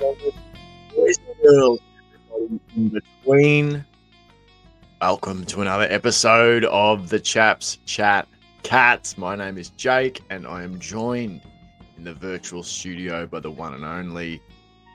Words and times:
boys 0.00 1.18
and 1.18 1.42
girls, 1.42 1.80
everybody 2.34 2.60
in 2.76 2.88
between. 2.90 3.84
Welcome 5.00 5.44
to 5.46 5.62
another 5.62 5.86
episode 5.90 6.64
of 6.66 7.08
the 7.08 7.18
Chaps 7.18 7.78
Chat 7.86 8.28
Cats. 8.62 9.16
My 9.16 9.34
name 9.36 9.56
is 9.58 9.70
Jake, 9.70 10.20
and 10.30 10.46
I 10.46 10.62
am 10.64 10.78
joined 10.78 11.40
in 11.96 12.04
the 12.04 12.12
virtual 12.14 12.62
studio 12.62 13.26
by 13.26 13.40
the 13.40 13.50
one 13.50 13.72
and 13.74 13.84
only 13.84 14.42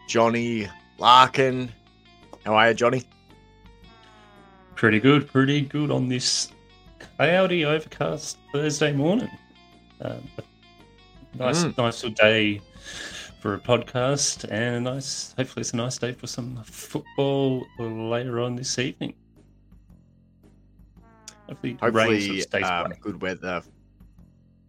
Johnny 0.07 0.68
Larkin. 1.00 1.71
How 2.45 2.55
are 2.55 2.70
you, 2.70 2.73
Johnny? 2.75 3.04
Pretty 4.75 4.99
good, 4.99 5.27
pretty 5.27 5.61
good 5.61 5.89
on 5.91 6.09
this 6.09 6.52
cloudy, 7.18 7.65
overcast 7.65 8.38
Thursday 8.52 8.91
morning. 8.91 9.29
Um, 10.02 10.21
nice, 11.38 11.63
Mm. 11.63 11.77
nice 11.77 12.04
little 12.04 12.15
day 12.15 12.61
for 13.41 13.55
a 13.55 13.59
podcast, 13.59 14.43
and 14.51 14.75
a 14.75 14.79
nice. 14.93 15.33
Hopefully, 15.36 15.61
it's 15.61 15.73
a 15.73 15.77
nice 15.77 15.97
day 15.97 16.13
for 16.13 16.27
some 16.27 16.61
football 16.63 17.65
later 17.79 18.39
on 18.39 18.55
this 18.55 18.77
evening. 18.77 19.15
Hopefully, 21.49 21.77
Hopefully, 21.82 22.46
um, 22.63 22.93
good 23.01 23.19
weather 23.21 23.63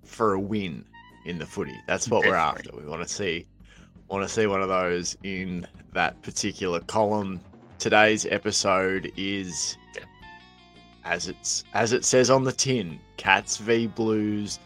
for 0.04 0.32
a 0.32 0.40
win 0.40 0.84
in 1.26 1.38
the 1.38 1.44
footy. 1.44 1.78
That's 1.86 2.08
what 2.08 2.24
we're 2.24 2.34
after. 2.34 2.70
We 2.74 2.86
want 2.86 3.02
to 3.02 3.08
see, 3.08 3.46
want 4.08 4.26
to 4.26 4.34
see 4.34 4.46
one 4.46 4.62
of 4.62 4.68
those 4.68 5.18
in 5.22 5.66
that 5.92 6.20
particular 6.22 6.80
column. 6.80 7.40
Today's 7.78 8.24
episode 8.24 9.12
is, 9.18 9.76
as 11.04 11.28
it's 11.28 11.62
as 11.74 11.92
it 11.92 12.06
says 12.06 12.30
on 12.30 12.44
the 12.44 12.52
tin, 12.52 12.98
Cats 13.18 13.58
v 13.58 13.86
Blues 13.86 14.58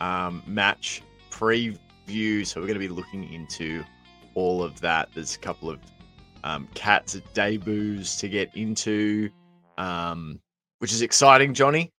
um, 0.00 0.42
match 0.48 1.00
preview. 1.30 1.78
So 2.12 2.60
we're 2.60 2.66
going 2.66 2.74
to 2.74 2.78
be 2.78 2.88
looking 2.88 3.32
into 3.32 3.82
all 4.34 4.62
of 4.62 4.78
that. 4.80 5.08
There's 5.14 5.34
a 5.34 5.38
couple 5.38 5.70
of 5.70 5.78
um, 6.44 6.68
Cats 6.74 7.18
debuts 7.32 8.16
to 8.18 8.28
get 8.28 8.54
into. 8.54 9.30
Um, 9.78 10.38
which 10.78 10.92
is 10.92 11.00
exciting, 11.00 11.54
Johnny. 11.54 11.90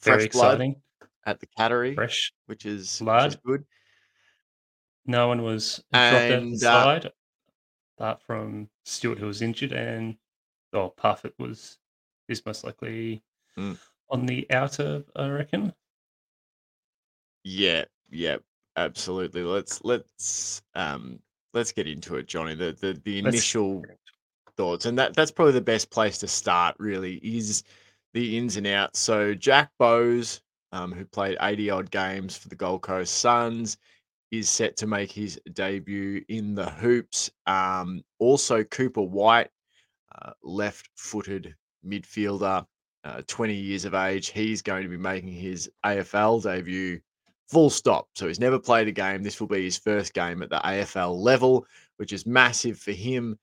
Fresh 0.00 0.16
Very 0.18 0.28
blood 0.28 0.46
exciting. 0.60 0.76
at 1.24 1.40
the 1.40 1.46
Cattery, 1.58 1.94
Fresh. 1.94 2.32
which 2.46 2.66
is 2.66 3.00
which 3.00 3.24
is 3.26 3.36
good. 3.36 3.64
No 5.06 5.28
one 5.28 5.42
was 5.42 5.82
dropped 5.92 6.14
out 6.14 6.30
And, 6.32 6.58
the 6.60 6.70
uh, 6.70 7.00
apart 7.96 8.20
from 8.26 8.68
Stewart, 8.84 9.18
who 9.18 9.26
was 9.26 9.40
injured, 9.40 9.72
and 9.72 10.16
oh, 10.74 10.90
Parfitt 10.90 11.32
was 11.38 11.78
is 12.28 12.44
most 12.44 12.64
likely 12.64 13.22
Mm. 13.56 13.78
on 14.10 14.26
the 14.26 14.46
outer, 14.50 15.02
I 15.16 15.28
reckon. 15.28 15.72
Yeah, 17.44 17.84
yeah, 18.10 18.36
absolutely. 18.76 19.42
Let's 19.42 19.82
let's 19.84 20.62
um 20.74 21.18
let's 21.54 21.72
get 21.72 21.86
into 21.86 22.16
it, 22.16 22.28
Johnny. 22.28 22.54
The 22.54 22.76
the 22.80 23.00
the 23.04 23.18
initial 23.18 23.82
thoughts, 24.56 24.86
and 24.86 24.98
that 24.98 25.14
that's 25.14 25.30
probably 25.30 25.52
the 25.52 25.60
best 25.60 25.90
place 25.90 26.18
to 26.18 26.28
start. 26.28 26.76
Really, 26.78 27.14
is 27.16 27.64
the 28.14 28.36
ins 28.38 28.56
and 28.56 28.66
outs. 28.66 28.98
So 28.98 29.34
Jack 29.34 29.70
Bowes, 29.78 30.40
um, 30.72 30.92
who 30.92 31.04
played 31.04 31.36
eighty 31.40 31.70
odd 31.70 31.90
games 31.90 32.36
for 32.36 32.48
the 32.48 32.56
Gold 32.56 32.82
Coast 32.82 33.18
Suns, 33.18 33.78
is 34.30 34.48
set 34.48 34.76
to 34.78 34.86
make 34.86 35.10
his 35.10 35.40
debut 35.52 36.24
in 36.28 36.54
the 36.54 36.70
hoops. 36.70 37.30
Um, 37.46 38.02
also 38.18 38.64
Cooper 38.64 39.02
Whyte, 39.02 39.50
uh, 40.22 40.32
left-footed 40.42 41.54
midfielder, 41.86 42.66
uh, 43.04 43.22
twenty 43.26 43.54
years 43.54 43.84
of 43.84 43.94
age. 43.94 44.28
He's 44.28 44.62
going 44.62 44.82
to 44.82 44.88
be 44.88 44.96
making 44.96 45.32
his 45.32 45.70
AFL 45.84 46.42
debut. 46.42 47.00
Full 47.48 47.70
stop. 47.70 48.08
So 48.14 48.26
he's 48.26 48.40
never 48.40 48.58
played 48.58 48.88
a 48.88 48.92
game. 48.92 49.22
This 49.22 49.40
will 49.40 49.46
be 49.46 49.62
his 49.64 49.78
first 49.78 50.14
game 50.14 50.42
at 50.42 50.50
the 50.50 50.60
AFL 50.64 51.16
level, 51.16 51.66
which 51.96 52.12
is 52.12 52.26
massive 52.26 52.78
for 52.78 52.92
him. 52.92 53.38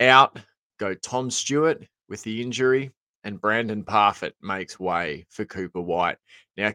Out 0.00 0.38
go 0.78 0.92
Tom 0.92 1.30
Stewart 1.30 1.86
with 2.08 2.22
the 2.22 2.42
injury, 2.42 2.92
and 3.24 3.40
Brandan 3.40 3.82
Parfitt 3.82 4.34
makes 4.42 4.78
way 4.78 5.26
for 5.30 5.44
Cooper 5.46 5.80
Whyte. 5.80 6.18
Now, 6.56 6.74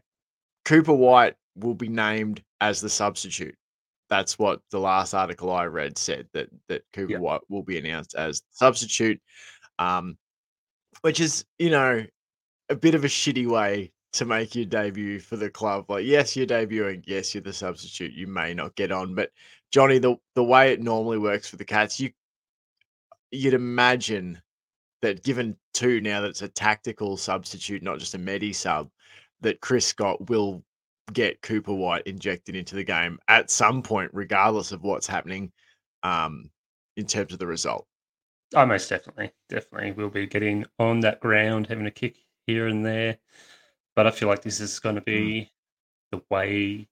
Cooper 0.66 0.94
Whyte 0.94 1.36
will 1.56 1.76
be 1.76 1.88
named 1.88 2.44
as 2.62 2.82
the 2.82 2.90
substitute. 2.90 3.56
That's 4.10 4.40
what 4.40 4.60
the 4.72 4.80
last 4.80 5.14
article 5.14 5.52
I 5.52 5.66
read 5.66 5.98
said 5.98 6.28
that 6.34 6.50
that 6.68 6.84
Cooper 6.94 7.14
Yeah. 7.14 7.20
Whyte 7.20 7.42
will 7.48 7.64
be 7.64 7.78
announced 7.78 8.16
as 8.16 8.42
substitute, 8.50 9.22
um, 9.80 10.18
which 11.02 11.20
is 11.20 11.46
you 11.60 11.70
know 11.70 12.06
a 12.70 12.76
bit 12.76 12.96
of 12.96 13.04
a 13.04 13.08
shitty 13.08 13.48
way 13.48 13.92
to 14.14 14.26
make 14.26 14.56
your 14.56 14.66
debut 14.66 15.20
for 15.20 15.38
the 15.38 15.50
club. 15.50 15.90
Like, 15.90 16.06
yes, 16.06 16.36
you're 16.36 16.46
debuting. 16.46 17.04
Yes, 17.06 17.34
you're 17.34 17.42
the 17.42 17.54
substitute. 17.54 18.14
You 18.14 18.28
may 18.28 18.54
not 18.54 18.76
get 18.76 18.92
on, 18.92 19.16
but 19.16 19.32
Johnny, 19.72 20.00
the 20.00 20.18
the 20.36 20.44
way 20.44 20.74
it 20.74 20.82
normally 20.82 21.18
works 21.18 21.48
for 21.48 21.56
the 21.56 21.66
Cats, 21.66 22.00
you 22.00 22.12
you'd 23.32 23.54
imagine 23.54 24.42
that 25.02 25.24
given 25.24 25.56
two 25.74 26.02
now 26.02 26.22
that 26.22 26.30
it's 26.30 26.42
a 26.42 26.48
tactical 26.48 27.18
substitute, 27.18 27.82
not 27.82 28.00
just 28.00 28.14
a 28.14 28.18
medi 28.18 28.54
sub, 28.54 28.90
that 29.40 29.62
Chris 29.62 29.86
Scott 29.86 30.30
will 30.30 30.64
get 31.14 31.42
Cooper 31.42 31.74
Whyte 31.74 32.04
injected 32.06 32.56
into 32.56 32.76
the 32.76 32.84
game 32.84 33.18
at 33.28 33.50
some 33.50 33.82
point, 33.82 34.12
regardless 34.14 34.72
of 34.72 34.84
what's 34.84 35.08
happening 35.08 35.52
um, 36.04 36.50
in 36.98 37.06
terms 37.06 37.34
of 37.34 37.40
the 37.40 37.48
result. 37.48 37.88
Oh, 38.54 38.66
most 38.66 38.90
definitely, 38.90 39.32
definitely, 39.48 39.94
we'll 39.94 40.10
be 40.10 40.28
getting 40.28 40.66
on 40.78 41.00
that 41.00 41.22
ground, 41.22 41.68
having 41.68 41.88
a 41.88 41.92
kick 41.92 42.18
here 42.46 42.68
and 42.68 42.86
there. 42.86 43.18
But 43.96 44.08
I 44.08 44.12
feel 44.12 44.28
like 44.30 44.42
this 44.42 44.60
is 44.60 44.80
going 44.80 44.96
to 44.96 45.02
be 45.02 45.52
the 46.12 46.22
way 46.30 46.88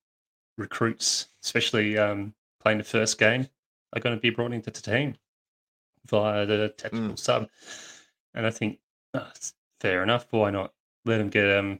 recruits, 0.58 1.30
especially 1.44 1.98
um, 1.98 2.34
playing 2.62 2.78
the 2.80 2.84
first 2.84 3.18
game, 3.18 3.48
are 3.94 4.02
going 4.02 4.16
to 4.16 4.22
be 4.22 4.30
brought 4.30 4.54
into 4.54 4.70
the 4.72 4.82
team 4.82 5.16
via 6.08 6.46
the 6.46 6.74
tactical 6.78 7.16
sub. 7.18 7.50
And 8.34 8.46
I 8.46 8.52
think 8.52 8.80
it's 9.14 9.54
fair 9.80 10.04
enough. 10.04 10.28
Why 10.32 10.50
not 10.52 10.74
let 11.06 11.18
them 11.20 11.30
get 11.30 11.58
um 11.58 11.80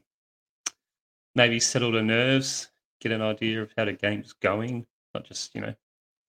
maybe 1.34 1.60
settle 1.60 1.92
the 1.92 2.02
nerves, 2.02 2.68
get 3.00 3.12
an 3.12 3.22
idea 3.22 3.62
of 3.62 3.72
how 3.76 3.84
the 3.84 3.92
game's 3.92 4.32
going, 4.32 4.86
not 5.14 5.24
just 5.24 5.54
you 5.54 5.60
know 5.60 5.74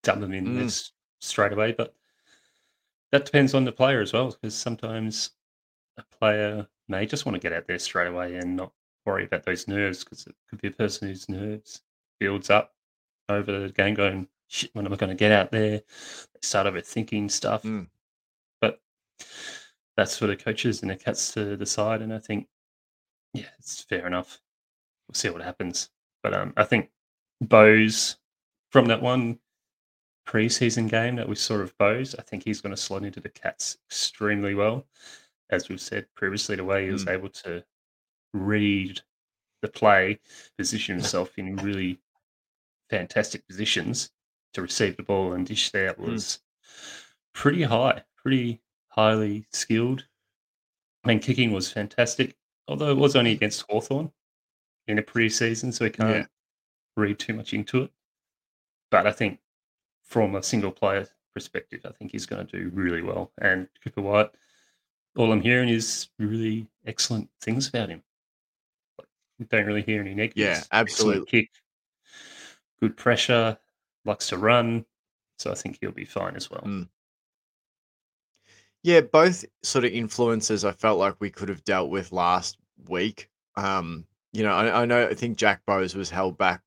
dump 0.04 0.22
them 0.22 0.34
in 0.34 0.48
Mm. 0.48 0.56
this 0.58 0.92
straight 1.22 1.54
away, 1.54 1.72
but 1.72 1.96
that 3.12 3.26
depends 3.26 3.54
on 3.54 3.66
the 3.66 3.72
player 3.72 4.02
as 4.02 4.14
well, 4.14 4.32
because 4.32 4.56
sometimes 4.56 5.32
a 5.98 6.04
player 6.20 6.68
may 6.88 7.06
just 7.06 7.26
want 7.26 7.36
to 7.36 7.40
get 7.40 7.54
out 7.54 7.68
there 7.68 7.80
straight 7.80 8.08
away 8.08 8.36
and 8.36 8.56
not 8.56 8.74
worry 9.06 9.26
about 9.26 9.46
those 9.46 9.68
nerves, 9.68 10.04
because 10.04 10.26
it 10.28 10.36
could 10.50 10.62
be 10.62 10.68
a 10.70 10.72
person 10.72 11.08
whose 11.08 11.30
nerves 11.30 11.82
builds 12.20 12.50
up 12.50 12.74
over 13.30 13.60
the 13.68 13.74
game, 13.74 13.96
going, 13.96 14.28
"Shit, 14.48 14.72
when 14.74 14.86
am 14.86 14.94
I 14.94 14.98
going 14.98 15.10
to 15.10 15.16
get 15.16 15.32
out 15.32 15.52
there?" 15.52 15.80
They 15.80 16.40
start 16.42 16.68
overthinking 16.68 17.32
stuff, 17.32 17.64
Mm. 17.64 17.90
but 18.60 18.82
that's 19.98 20.18
for 20.18 20.28
the 20.28 20.36
coaches 20.36 20.82
and 20.82 20.92
the 20.92 20.96
cats 20.96 21.34
to 21.34 21.58
decide. 21.58 22.02
And 22.02 22.14
I 22.14 22.20
think, 22.20 22.48
yeah, 23.34 23.50
it's 23.60 23.84
fair 23.84 24.06
enough. 24.08 24.42
We'll 25.08 25.16
see 25.16 25.30
what 25.30 25.42
happens, 25.42 25.90
but 26.24 26.34
um, 26.34 26.54
I 26.58 26.64
think 26.64 26.92
Bowes 27.42 28.18
from 28.70 28.86
that 28.86 29.02
one 29.02 29.40
preseason 30.28 30.90
game 30.90 31.16
that 31.16 31.28
we 31.28 31.36
saw 31.36 31.56
of 31.56 31.78
Bowes, 31.78 32.16
I 32.16 32.22
think 32.22 32.44
he's 32.44 32.62
going 32.62 32.74
to 32.74 32.82
slot 32.82 33.04
into 33.04 33.20
the 33.20 33.30
Cats 33.30 33.78
extremely 33.90 34.54
well. 34.56 34.88
As 35.50 35.68
we've 35.68 35.82
said 35.82 36.08
previously, 36.16 36.56
the 36.56 36.64
way 36.64 36.86
he 36.86 36.92
was 36.92 37.08
able 37.08 37.30
to 37.30 37.66
read 38.34 39.02
the 39.62 39.68
play, 39.68 40.20
position 40.58 40.96
himself 40.96 41.38
in 41.38 41.56
really 41.58 42.00
fantastic 42.90 43.48
positions 43.48 44.12
to 44.54 44.62
receive 44.62 44.98
the 44.98 45.04
ball 45.04 45.34
and 45.34 45.46
dish 45.48 45.74
it 45.74 45.90
out 45.90 45.98
Mm. 45.98 46.12
was 46.14 46.42
pretty 47.34 47.64
high, 47.64 48.04
pretty 48.18 48.62
highly 48.90 49.46
skilled. 49.54 50.08
I 51.04 51.08
mean, 51.08 51.20
kicking 51.20 51.52
was 51.52 51.72
fantastic, 51.72 52.36
although 52.68 52.92
it 52.92 52.98
was 52.98 53.16
only 53.16 53.32
against 53.32 53.62
Hawthorn 53.70 54.12
in 54.88 55.00
a 55.00 55.04
preseason, 55.04 55.74
so 55.74 55.86
we 55.86 55.92
can't 55.92 56.16
Yeah. 56.18 56.28
read 56.98 57.20
too 57.20 57.34
much 57.34 57.54
into 57.54 57.84
it. 57.84 57.94
But 58.90 59.08
I 59.08 59.12
think 59.12 59.40
from 60.04 60.36
a 60.36 60.44
single 60.44 60.72
player 60.72 61.08
perspective, 61.34 61.86
I 61.86 61.92
think 61.94 62.12
he's 62.12 62.26
going 62.26 62.46
to 62.46 62.60
do 62.60 62.70
really 62.70 63.02
well. 63.02 63.32
And 63.38 63.70
Cooper 63.82 64.02
Whyte, 64.02 64.32
all 65.16 65.32
I'm 65.32 65.42
hearing 65.42 65.70
is 65.70 66.10
really 66.20 66.68
excellent 66.86 67.30
things 67.40 67.68
about 67.68 67.90
him. 67.90 68.04
Don't 69.50 69.66
really 69.66 69.82
hear 69.82 70.02
any 70.02 70.14
negatives. 70.14 70.38
Yeah, 70.38 70.64
Excellent 70.72 71.26
absolutely. 71.26 71.26
kick, 71.26 71.50
good 72.80 72.98
pressure, 72.98 73.58
likes 74.06 74.30
to 74.30 74.38
run. 74.38 74.86
So 75.40 75.52
I 75.52 75.56
think 75.56 75.78
he'll 75.82 75.92
be 75.92 76.06
fine 76.06 76.36
as 76.36 76.50
well. 76.50 76.62
Mm. 76.62 76.90
Yeah, 78.84 79.02
both 79.02 79.46
sort 79.64 79.86
of 79.86 79.92
influences 79.92 80.66
I 80.66 80.72
felt 80.72 81.00
like 81.00 81.16
we 81.20 81.30
could 81.30 81.50
have 81.50 81.64
dealt 81.64 81.90
with 81.90 82.12
last 82.12 82.58
week. 82.88 83.30
Um, 83.56 84.08
you 84.34 84.44
know, 84.44 84.54
I, 84.54 84.82
I 84.82 84.86
know 84.86 85.08
I 85.08 85.14
think 85.14 85.38
Jack 85.38 85.62
Bowes 85.66 85.94
was 85.96 86.10
held 86.10 86.38
back 86.38 86.62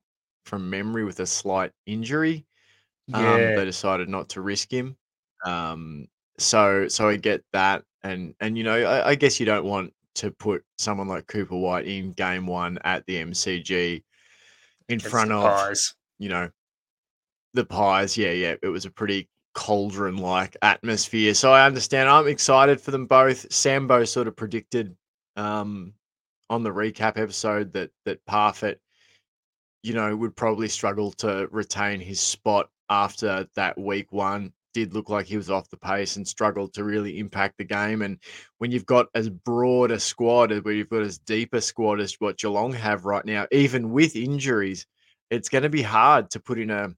from 0.45 0.69
memory 0.69 1.03
with 1.03 1.19
a 1.19 1.25
slight 1.25 1.71
injury. 1.85 2.45
Um, 3.13 3.23
Yeah. 3.23 3.55
they 3.55 3.65
decided 3.65 4.09
not 4.09 4.29
to 4.29 4.41
risk 4.41 4.71
him. 4.71 4.97
Um, 5.45 6.07
so 6.37 6.87
so 6.87 7.09
I 7.09 7.17
get 7.17 7.43
that, 7.53 7.83
and 8.03 8.35
and 8.39 8.57
you 8.57 8.63
know, 8.63 8.75
I, 8.75 9.09
I 9.11 9.15
guess 9.15 9.39
you 9.39 9.45
don't 9.45 9.65
want 9.65 9.93
to 10.15 10.31
put 10.31 10.63
someone 10.77 11.07
like 11.07 11.27
Cooper 11.27 11.55
Whyte 11.55 11.85
in 11.85 12.11
game 12.13 12.47
one 12.47 12.79
at 12.83 13.05
the 13.05 13.15
MCG 13.17 14.03
in 14.89 14.99
front 14.99 15.31
of 15.31 15.43
Pies. 15.43 15.93
you 16.19 16.29
know 16.29 16.49
the 17.53 17.65
Pies. 17.65 18.17
Yeah, 18.17 18.31
yeah, 18.31 18.55
it 18.61 18.67
was 18.67 18.85
a 18.85 18.91
pretty 18.91 19.29
cauldron 19.53 20.17
like 20.17 20.55
atmosphere. 20.61 21.33
So 21.33 21.51
I 21.51 21.65
understand. 21.65 22.09
I'm 22.09 22.27
excited 22.27 22.79
for 22.79 22.91
them 22.91 23.07
both. 23.07 23.51
Sambo 23.51 24.03
sort 24.03 24.27
of 24.27 24.35
predicted 24.35 24.95
um, 25.35 25.93
on 26.49 26.63
the 26.63 26.69
recap 26.69 27.17
episode 27.17 27.73
that 27.73 27.89
that 28.05 28.23
Parfitt, 28.25 28.79
you 29.81 29.93
know, 29.93 30.15
would 30.15 30.35
probably 30.35 30.67
struggle 30.67 31.11
to 31.13 31.47
retain 31.51 31.99
his 31.99 32.19
spot 32.19 32.69
after 32.89 33.47
that 33.55 33.77
week 33.77 34.11
one. 34.11 34.53
Did 34.75 34.93
look 34.93 35.09
like 35.09 35.25
he 35.25 35.37
was 35.37 35.49
off 35.49 35.69
the 35.69 35.77
pace 35.77 36.17
and 36.17 36.27
struggled 36.27 36.73
to 36.73 36.83
really 36.83 37.17
impact 37.17 37.57
the 37.57 37.63
game. 37.63 38.01
And 38.01 38.19
when 38.57 38.71
you've 38.71 38.85
got 38.85 39.07
as 39.15 39.29
broad 39.29 39.89
a 39.89 39.99
squad, 40.01 40.51
as 40.51 40.63
where 40.63 40.73
you've 40.73 40.89
got 40.89 41.03
as 41.03 41.17
deep 41.17 41.53
a 41.53 41.61
squad 41.61 42.01
as 42.01 42.15
what 42.19 42.37
Geelong 42.37 42.73
have 42.73 43.05
right 43.05 43.23
now, 43.23 43.47
even 43.53 43.91
with 43.91 44.17
injuries, 44.17 44.85
it's 45.29 45.47
going 45.47 45.63
to 45.63 45.69
be 45.69 45.81
hard 45.81 46.29
to 46.31 46.41
put 46.41 46.59
in 46.59 46.71
a 46.71 46.89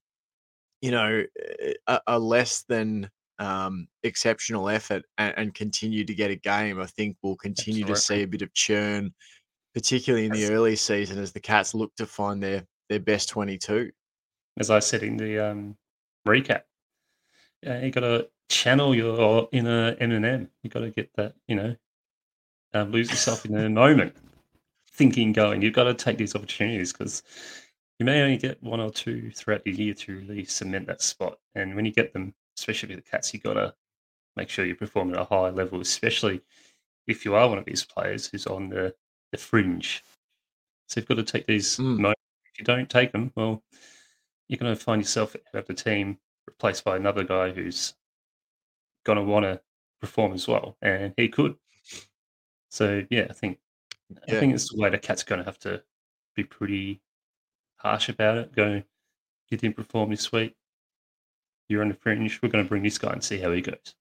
you 0.81 0.89
know, 0.91 1.23
a, 1.87 1.99
a 2.07 2.19
less 2.19 2.63
than 2.67 3.09
um, 3.39 3.87
exceptional 4.03 4.69
effort 4.69 5.03
and, 5.17 5.33
and, 5.37 5.53
continue 5.53 6.03
to 6.03 6.15
get 6.15 6.31
a 6.31 6.35
game, 6.35 6.79
I 6.79 6.87
think 6.87 7.17
we'll 7.21 7.35
continue 7.35 7.83
Absolutely. 7.83 7.93
to 7.93 8.01
see 8.01 8.23
a 8.23 8.27
bit 8.27 8.41
of 8.41 8.53
churn, 8.53 9.13
particularly 9.75 10.25
in 10.25 10.31
the 10.31 10.51
early 10.51 10.75
season 10.75 11.19
as 11.19 11.31
the 11.31 11.39
Cats 11.39 11.75
look 11.75 11.93
to 11.97 12.05
find 12.05 12.41
their 12.41 12.63
their 12.89 12.99
best 12.99 13.29
twenty 13.29 13.57
two. 13.57 13.91
As 14.59 14.71
I 14.71 14.79
said 14.79 15.03
in 15.03 15.17
the 15.17 15.39
um, 15.39 15.77
recap, 16.27 16.61
uh, 17.65 17.75
you 17.75 17.91
got 17.91 18.01
to 18.01 18.27
channel 18.49 18.95
your 18.95 19.47
inner 19.51 19.95
Eminem 19.95 20.49
You 20.63 20.69
got 20.69 20.79
to 20.81 20.89
get 20.89 21.09
that, 21.15 21.35
you 21.47 21.55
know, 21.55 21.75
uh, 22.73 22.83
lose 22.83 23.09
yourself 23.09 23.45
in 23.45 23.53
the 23.53 23.69
moment, 23.69 24.15
thinking, 24.91 25.33
going. 25.33 25.61
You've 25.61 25.73
got 25.73 25.85
to 25.85 25.93
take 25.93 26.17
these 26.17 26.35
opportunities 26.35 26.91
because 26.93 27.23
you 27.99 28.05
may 28.05 28.21
only 28.21 28.37
get 28.37 28.61
one 28.61 28.79
or 28.79 28.91
two 28.91 29.31
throughout 29.31 29.63
the 29.63 29.71
year 29.71 29.93
to 29.93 30.17
really 30.17 30.45
cement 30.45 30.87
that 30.87 31.01
spot. 31.01 31.39
And 31.55 31.75
when 31.75 31.85
you 31.85 31.91
get 31.91 32.13
them, 32.13 32.33
especially 32.57 32.95
with 32.95 33.03
the 33.03 33.09
cats, 33.09 33.33
you 33.33 33.39
got 33.39 33.53
to 33.53 33.73
make 34.35 34.49
sure 34.49 34.65
you 34.65 34.75
perform 34.75 35.13
at 35.13 35.19
a 35.19 35.23
high 35.23 35.49
level, 35.49 35.81
especially 35.81 36.41
if 37.07 37.25
you 37.25 37.35
are 37.35 37.49
one 37.49 37.57
of 37.57 37.65
these 37.65 37.83
players 37.83 38.27
who's 38.27 38.45
on 38.45 38.69
the, 38.69 38.93
the 39.31 39.37
fringe. 39.37 40.03
So 40.87 40.99
you've 40.99 41.07
got 41.07 41.15
to 41.15 41.23
take 41.23 41.47
these 41.47 41.77
mm. 41.77 41.97
moments. 41.97 42.21
If 42.53 42.59
you 42.59 42.65
don't 42.65 42.89
take 42.89 43.11
them, 43.11 43.31
well, 43.35 43.63
you're 44.47 44.57
going 44.57 44.75
to 44.75 44.81
find 44.81 45.01
yourself 45.01 45.35
out 45.35 45.61
of 45.61 45.67
the 45.67 45.73
team 45.73 46.19
replaced 46.47 46.83
by 46.83 46.95
another 46.95 47.23
guy 47.23 47.51
who's 47.51 47.93
going 49.05 49.17
to 49.17 49.23
want 49.23 49.43
to 49.43 49.61
perform 50.01 50.33
as 50.33 50.47
well, 50.47 50.77
and 50.81 51.13
he 51.17 51.29
could. 51.29 51.55
So 52.69 53.05
yeah, 53.09 53.27
I 53.29 53.33
think 53.33 53.59
yeah. 54.27 54.35
I 54.35 54.39
think 54.39 54.53
it's 54.53 54.73
the 54.73 54.81
way 54.81 54.89
the 54.89 54.97
cat's 54.97 55.23
going 55.23 55.39
to 55.39 55.45
have 55.45 55.59
to 55.59 55.83
be 56.35 56.43
pretty 56.43 57.01
harsh 57.77 58.09
about 58.09 58.37
it. 58.37 58.55
Go, 58.55 58.81
you 59.49 59.57
didn't 59.57 59.75
perform 59.75 60.09
this 60.09 60.31
week. 60.31 60.55
You're 61.69 61.81
on 61.81 61.89
the 61.89 61.95
fringe. 61.95 62.39
We're 62.41 62.49
going 62.49 62.63
to 62.63 62.69
bring 62.69 62.83
this 62.83 62.97
guy 62.97 63.11
and 63.11 63.23
see 63.23 63.39
how 63.39 63.51
he 63.51 63.61
goes. 63.61 63.95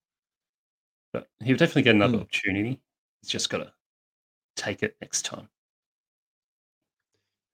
But 1.13 1.29
he'll 1.43 1.57
definitely 1.57 1.83
get 1.83 1.95
another 1.95 2.19
mm. 2.19 2.23
opportunity. 2.23 2.81
He's 3.23 3.31
just 3.31 3.51
got 3.51 3.59
to 3.59 3.73
take 4.55 4.83
it 4.83 4.97
next 5.01 5.25
time. 5.25 5.49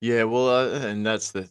Yeah, 0.00 0.24
well, 0.24 0.48
uh, 0.48 0.86
and 0.86 1.06
that's 1.06 1.30
the. 1.30 1.48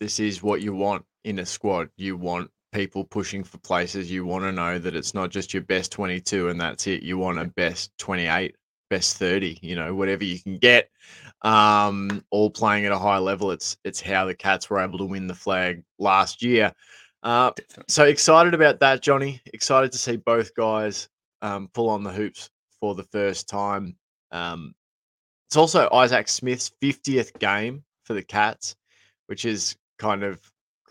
This 0.00 0.20
is 0.20 0.42
what 0.42 0.60
you 0.60 0.74
want 0.74 1.04
in 1.24 1.38
a 1.38 1.46
squad. 1.46 1.88
You 1.96 2.16
want 2.16 2.50
people 2.74 3.04
pushing 3.04 3.44
for 3.44 3.58
places. 3.58 4.10
You 4.10 4.26
want 4.26 4.44
to 4.44 4.52
know 4.52 4.78
that 4.78 4.96
it's 4.96 5.14
not 5.14 5.30
just 5.30 5.54
your 5.54 5.62
best 5.62 5.92
22 5.92 6.48
and 6.48 6.60
that's 6.60 6.86
it. 6.86 7.02
You 7.02 7.16
want 7.16 7.38
a 7.38 7.44
best 7.44 7.96
28, 7.98 8.56
best 8.90 9.16
30, 9.16 9.60
you 9.62 9.76
know, 9.76 9.94
whatever 9.94 10.24
you 10.24 10.40
can 10.42 10.58
get 10.58 10.90
um, 11.42 12.24
all 12.30 12.50
playing 12.50 12.84
at 12.84 12.92
a 12.92 12.98
high 12.98 13.18
level. 13.18 13.52
It's 13.52 13.76
it's 13.84 14.00
how 14.00 14.26
the 14.26 14.34
Cats 14.34 14.68
were 14.68 14.80
able 14.80 14.98
to 14.98 15.04
win 15.04 15.28
the 15.28 15.34
flag 15.34 15.82
last 15.98 16.42
year. 16.42 16.72
Uh, 17.22 17.52
so 17.88 18.04
excited 18.04 18.52
about 18.52 18.80
that, 18.80 19.00
Johnny. 19.00 19.40
Excited 19.54 19.92
to 19.92 19.98
see 19.98 20.16
both 20.16 20.54
guys 20.54 21.08
um, 21.40 21.70
pull 21.72 21.88
on 21.88 22.02
the 22.02 22.10
hoops 22.10 22.50
for 22.80 22.94
the 22.94 23.04
first 23.04 23.48
time. 23.48 23.96
Um, 24.32 24.74
it's 25.48 25.56
also 25.56 25.88
Isaac 25.92 26.28
Smith's 26.28 26.72
50th 26.82 27.38
game 27.38 27.84
for 28.02 28.14
the 28.14 28.22
Cats, 28.22 28.74
which 29.26 29.44
is 29.44 29.76
kind 29.98 30.24
of 30.24 30.40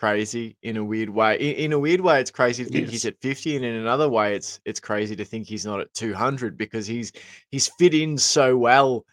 crazy 0.04 0.58
in 0.64 0.76
a 0.76 0.84
weird 0.84 1.10
way. 1.10 1.38
In, 1.38 1.66
in 1.66 1.72
a 1.72 1.80
weird 1.80 2.02
way, 2.02 2.20
it's 2.20 2.30
crazy 2.30 2.66
to 2.66 2.70
think 2.70 2.86
yes. 2.88 2.92
he's 2.92 3.06
at 3.06 3.22
50, 3.22 3.56
and 3.56 3.64
in 3.64 3.76
another 3.76 4.10
way, 4.10 4.36
it's 4.36 4.60
it's 4.66 4.82
crazy 4.82 5.16
to 5.16 5.24
think 5.24 5.48
he's 5.48 5.66
not 5.66 5.80
at 5.80 5.94
200 5.94 6.58
because 6.58 6.86
he's 6.86 7.14
he's 7.52 7.70
fit 7.80 7.94
in 7.94 8.18
so 8.18 8.58
well 8.58 9.06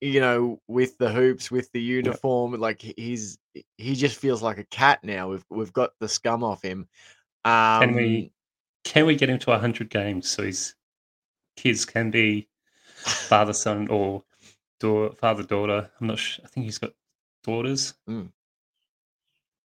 you 0.00 0.18
know, 0.18 0.58
with 0.66 0.96
the 0.96 1.10
hoops, 1.10 1.50
with 1.50 1.70
the 1.72 1.80
uniform, 1.80 2.54
like 2.54 2.80
he's 2.80 3.36
he 3.76 3.94
just 3.94 4.16
feels 4.16 4.40
like 4.40 4.56
a 4.56 4.64
cat 4.64 5.00
now. 5.02 5.28
We've 5.28 5.44
we've 5.50 5.72
got 5.74 5.90
the 6.00 6.08
scum 6.08 6.42
off 6.42 6.62
him. 6.62 6.88
Um, 7.44 7.80
can 7.82 7.94
we 7.94 8.22
um 8.22 8.30
can 8.84 9.04
we 9.04 9.16
get 9.16 9.28
him 9.28 9.38
to 9.40 9.58
hundred 9.58 9.90
games 9.90 10.26
so 10.26 10.42
his 10.42 10.74
kids 11.54 11.84
can 11.84 12.10
be 12.10 12.48
father 12.94 13.52
son 13.52 13.88
or 13.88 14.24
daughter, 14.78 15.14
father 15.16 15.42
daughter? 15.42 15.90
I'm 16.00 16.06
not 16.06 16.18
sure. 16.18 16.46
I 16.46 16.48
think 16.48 16.64
he's 16.64 16.78
got 16.78 16.92
daughters. 17.44 17.92
Mm. 18.08 18.30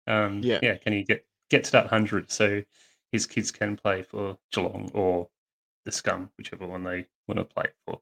Um, 0.06 0.40
yeah, 0.42 0.58
yeah. 0.62 0.76
Can 0.76 0.92
he 0.92 1.02
get 1.02 1.24
get 1.50 1.64
to 1.64 1.72
that 1.72 1.86
hundred 1.86 2.30
so 2.30 2.62
his 3.12 3.26
kids 3.26 3.50
can 3.50 3.76
play 3.76 4.02
for 4.02 4.36
Geelong 4.52 4.90
or 4.94 5.28
the 5.84 5.92
Scum, 5.92 6.30
whichever 6.36 6.66
one 6.66 6.84
they 6.84 7.06
want 7.28 7.38
to 7.38 7.44
play 7.44 7.66
for? 7.86 8.00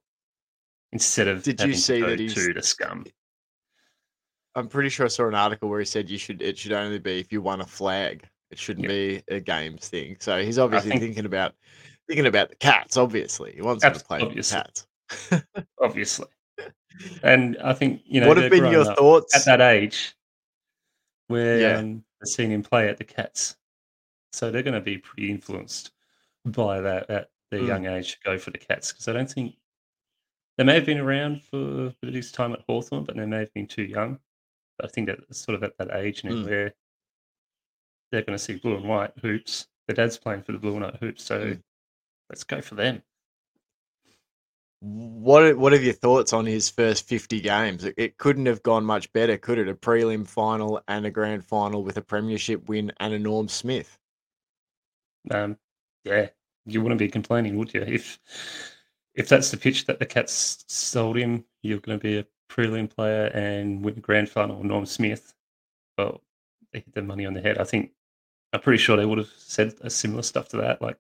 instead 0.92 1.26
of 1.26 1.42
did 1.42 1.60
you 1.60 1.74
see 1.74 2.00
that 2.00 2.20
he's 2.20 2.34
to 2.34 2.52
the 2.52 2.62
scum. 2.62 3.04
I'm 4.54 4.68
pretty 4.68 4.90
sure 4.90 5.06
I 5.06 5.08
saw 5.08 5.26
an 5.26 5.34
article 5.34 5.68
where 5.70 5.80
he 5.80 5.86
said 5.86 6.10
you 6.10 6.18
should 6.18 6.42
it 6.42 6.58
should 6.58 6.72
only 6.72 6.98
be 6.98 7.18
if 7.18 7.32
you 7.32 7.40
won 7.40 7.62
a 7.62 7.66
flag. 7.66 8.28
It 8.50 8.58
shouldn't 8.58 8.84
yep. 8.84 8.90
be 9.28 9.34
a 9.34 9.40
games 9.40 9.88
thing. 9.88 10.16
So 10.20 10.42
he's 10.42 10.58
obviously 10.58 10.90
think, 10.90 11.02
thinking 11.02 11.24
about 11.24 11.54
thinking 12.06 12.26
about 12.26 12.50
the 12.50 12.56
cats. 12.56 12.98
Obviously, 12.98 13.52
he 13.52 13.62
wants 13.62 13.82
to 13.82 13.90
play 13.92 14.20
obviously. 14.20 14.58
the 14.58 15.42
cats. 15.42 15.66
obviously, 15.82 16.28
and 17.22 17.56
I 17.64 17.72
think 17.72 18.02
you 18.04 18.20
know. 18.20 18.28
What 18.28 18.36
have 18.36 18.50
been 18.50 18.70
your 18.70 18.84
thoughts 18.94 19.34
at 19.34 19.46
that 19.46 19.62
age? 19.62 20.14
Where 21.32 21.60
yeah. 21.60 21.78
um, 21.78 22.04
seen 22.24 22.50
him 22.50 22.62
play 22.62 22.88
at 22.88 22.98
the 22.98 23.04
Cats, 23.04 23.56
so 24.32 24.50
they're 24.50 24.62
going 24.62 24.74
to 24.74 24.80
be 24.80 24.98
pretty 24.98 25.30
influenced 25.30 25.92
by 26.44 26.80
that 26.80 27.08
at 27.10 27.30
their 27.50 27.60
mm. 27.60 27.68
young 27.68 27.86
age 27.86 28.12
to 28.12 28.18
go 28.24 28.38
for 28.38 28.50
the 28.50 28.58
Cats 28.58 28.92
because 28.92 29.08
I 29.08 29.12
don't 29.12 29.30
think 29.30 29.56
they 30.58 30.64
may 30.64 30.74
have 30.74 30.86
been 30.86 30.98
around 30.98 31.42
for, 31.42 31.92
for 32.00 32.10
his 32.10 32.30
time 32.32 32.52
at 32.52 32.62
Hawthorn, 32.68 33.04
but 33.04 33.16
they 33.16 33.26
may 33.26 33.38
have 33.38 33.54
been 33.54 33.66
too 33.66 33.84
young. 33.84 34.18
But 34.78 34.86
I 34.86 34.88
think 34.92 35.06
that 35.06 35.34
sort 35.34 35.56
of 35.56 35.62
at 35.62 35.76
that 35.78 35.94
age 35.96 36.24
now 36.24 36.32
mm. 36.32 36.46
where 36.46 36.74
they're 38.10 38.22
going 38.22 38.38
to 38.38 38.44
see 38.44 38.56
blue 38.56 38.76
and 38.76 38.88
white 38.88 39.12
hoops. 39.20 39.68
The 39.88 39.94
dad's 39.94 40.18
playing 40.18 40.42
for 40.42 40.52
the 40.52 40.58
blue 40.58 40.74
and 40.74 40.82
white 40.82 40.96
hoops, 40.96 41.24
so 41.24 41.40
mm. 41.40 41.62
let's 42.30 42.44
go 42.44 42.60
for 42.60 42.74
them. 42.74 43.02
What 44.84 45.56
What 45.58 45.72
are 45.72 45.80
your 45.80 45.92
thoughts 45.92 46.32
on 46.32 46.44
his 46.44 46.68
first 46.68 47.06
fifty 47.06 47.40
games? 47.40 47.84
It, 47.84 47.94
it, 47.96 48.18
couldn't 48.18 48.46
have 48.46 48.64
gone 48.64 48.84
much 48.84 49.12
better, 49.12 49.38
could 49.38 49.58
it? 49.58 49.68
A 49.68 49.74
prelim 49.74 50.26
final 50.26 50.82
and 50.88 51.06
a 51.06 51.10
grand 51.10 51.44
final 51.44 51.84
with 51.84 51.98
a 51.98 52.02
premiership 52.02 52.68
win 52.68 52.90
and 52.98 53.14
a 53.14 53.18
Norm 53.20 53.46
Smith. 53.46 53.96
Um, 55.30 55.56
yeah, 56.02 56.30
you 56.66 56.82
wouldn't 56.82 56.98
be 56.98 57.06
complaining, 57.06 57.56
would 57.58 57.72
you? 57.72 57.82
If 57.82 58.18
if 59.14 59.28
that's 59.28 59.52
the 59.52 59.56
pitch 59.56 59.86
that 59.86 60.00
the 60.00 60.06
Cats 60.06 60.64
sold 60.66 61.16
him, 61.16 61.44
you're 61.62 61.78
going 61.78 62.00
to 62.00 62.02
be 62.02 62.18
a 62.18 62.26
prelim 62.50 62.90
player 62.90 63.26
and 63.26 63.84
win 63.84 63.94
the 63.94 64.00
grand 64.00 64.30
final. 64.30 64.64
Norm 64.64 64.86
Smith, 64.86 65.32
well, 65.96 66.22
they 66.72 66.80
hit 66.80 66.92
the 66.92 67.02
money 67.02 67.24
on 67.24 67.34
the 67.34 67.40
head. 67.40 67.58
I 67.58 67.64
think 67.64 67.92
I'm 68.52 68.60
pretty 68.60 68.78
sure 68.78 68.96
they 68.96 69.06
would 69.06 69.18
have 69.18 69.30
said 69.36 69.74
a 69.82 69.90
similar 69.90 70.22
stuff 70.22 70.48
to 70.48 70.56
that. 70.56 70.82
Like, 70.82 70.98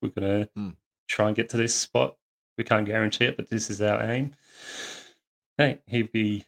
we're 0.00 0.08
going 0.08 0.44
to 0.44 0.50
mm. 0.58 0.76
try 1.06 1.26
and 1.26 1.36
get 1.36 1.50
to 1.50 1.58
this 1.58 1.74
spot. 1.74 2.16
We 2.58 2.64
can't 2.64 2.84
guarantee 2.84 3.26
it, 3.26 3.36
but 3.36 3.48
this 3.48 3.70
is 3.70 3.80
our 3.80 4.02
aim. 4.02 4.34
Hey, 5.56 5.78
he'd 5.86 6.12
be. 6.12 6.44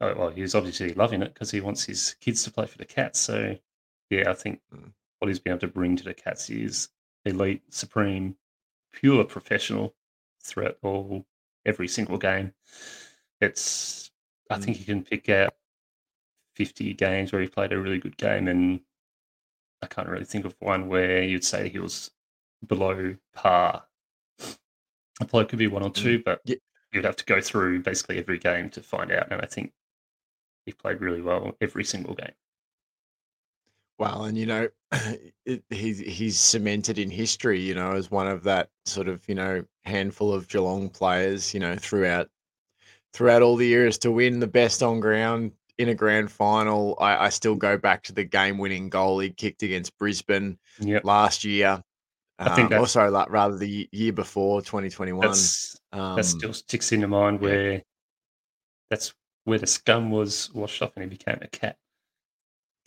Oh, 0.00 0.14
well, 0.14 0.30
he's 0.30 0.54
obviously 0.54 0.92
loving 0.92 1.22
it 1.22 1.32
because 1.32 1.50
he 1.50 1.60
wants 1.60 1.84
his 1.84 2.16
kids 2.20 2.42
to 2.42 2.50
play 2.50 2.66
for 2.66 2.78
the 2.78 2.84
Cats. 2.84 3.20
So, 3.20 3.56
yeah, 4.10 4.30
I 4.30 4.34
think 4.34 4.60
mm. 4.74 4.92
what 5.18 5.28
he's 5.28 5.38
been 5.38 5.52
able 5.52 5.60
to 5.60 5.68
bring 5.68 5.96
to 5.96 6.04
the 6.04 6.14
Cats 6.14 6.50
is 6.50 6.88
elite, 7.24 7.62
supreme, 7.70 8.36
pure 8.92 9.24
professional 9.24 9.94
throughout 10.42 10.78
all 10.82 11.24
every 11.64 11.88
single 11.88 12.18
game. 12.18 12.52
It's 13.40 14.10
I 14.50 14.58
mm. 14.58 14.64
think 14.64 14.78
you 14.80 14.84
can 14.84 15.04
pick 15.04 15.28
out 15.28 15.54
fifty 16.54 16.94
games 16.94 17.32
where 17.32 17.42
he 17.42 17.48
played 17.48 17.72
a 17.72 17.80
really 17.80 17.98
good 17.98 18.16
game, 18.16 18.48
and 18.48 18.80
I 19.82 19.86
can't 19.86 20.08
really 20.08 20.24
think 20.24 20.44
of 20.44 20.56
one 20.58 20.88
where 20.88 21.22
you'd 21.22 21.44
say 21.44 21.68
he 21.68 21.78
was 21.78 22.10
below 22.66 23.16
par. 23.34 23.84
I 25.20 25.24
probably 25.24 25.46
could 25.46 25.58
be 25.58 25.66
one 25.66 25.82
or 25.82 25.90
two, 25.90 26.18
mm. 26.18 26.24
but 26.24 26.40
yeah. 26.44 26.56
you'd 26.92 27.04
have 27.04 27.16
to 27.16 27.24
go 27.24 27.40
through 27.40 27.82
basically 27.82 28.18
every 28.18 28.38
game 28.38 28.70
to 28.70 28.82
find 28.82 29.10
out. 29.12 29.30
And 29.30 29.40
I 29.40 29.46
think 29.46 29.72
he 30.66 30.72
played 30.72 31.00
really 31.00 31.22
well 31.22 31.52
every 31.60 31.84
single 31.84 32.14
game. 32.14 32.32
Well, 33.98 34.24
and 34.24 34.38
you 34.38 34.46
know, 34.46 34.68
it, 35.44 35.64
he's 35.70 35.98
he's 35.98 36.38
cemented 36.38 36.98
in 36.98 37.10
history, 37.10 37.60
you 37.60 37.74
know, 37.74 37.92
as 37.92 38.10
one 38.10 38.28
of 38.28 38.44
that 38.44 38.68
sort 38.86 39.08
of 39.08 39.28
you 39.28 39.34
know 39.34 39.64
handful 39.84 40.32
of 40.32 40.48
Geelong 40.48 40.88
players, 40.88 41.52
you 41.52 41.60
know, 41.60 41.74
throughout 41.76 42.28
throughout 43.12 43.42
all 43.42 43.56
the 43.56 43.66
years 43.66 43.98
to 43.98 44.12
win 44.12 44.38
the 44.38 44.46
best 44.46 44.82
on 44.82 45.00
ground 45.00 45.52
in 45.78 45.88
a 45.88 45.94
grand 45.94 46.30
final. 46.30 46.96
I, 47.00 47.26
I 47.26 47.28
still 47.30 47.54
go 47.54 47.78
back 47.78 48.02
to 48.04 48.12
the 48.12 48.24
game-winning 48.24 48.90
goal 48.90 49.18
he 49.20 49.30
kicked 49.30 49.62
against 49.62 49.96
Brisbane 49.98 50.58
Yep. 50.80 51.04
last 51.04 51.44
year. 51.44 51.82
I 52.38 52.54
think 52.54 52.72
Um, 52.72 52.82
or 52.82 52.86
sorry, 52.86 53.10
like 53.10 53.30
rather 53.30 53.56
the 53.56 53.88
year 53.90 54.12
before, 54.12 54.62
2021. 54.62 55.26
That's 55.26 55.80
um, 55.92 56.16
that 56.16 56.24
still 56.24 56.52
sticks 56.52 56.92
into 56.92 57.08
mind 57.08 57.40
yeah. 57.40 57.48
where 57.48 57.82
that's 58.90 59.12
where 59.44 59.58
the 59.58 59.66
scum 59.66 60.10
was 60.10 60.52
washed 60.54 60.82
off 60.82 60.92
and 60.96 61.02
he 61.04 61.08
became 61.08 61.38
a 61.40 61.48
cat. 61.48 61.76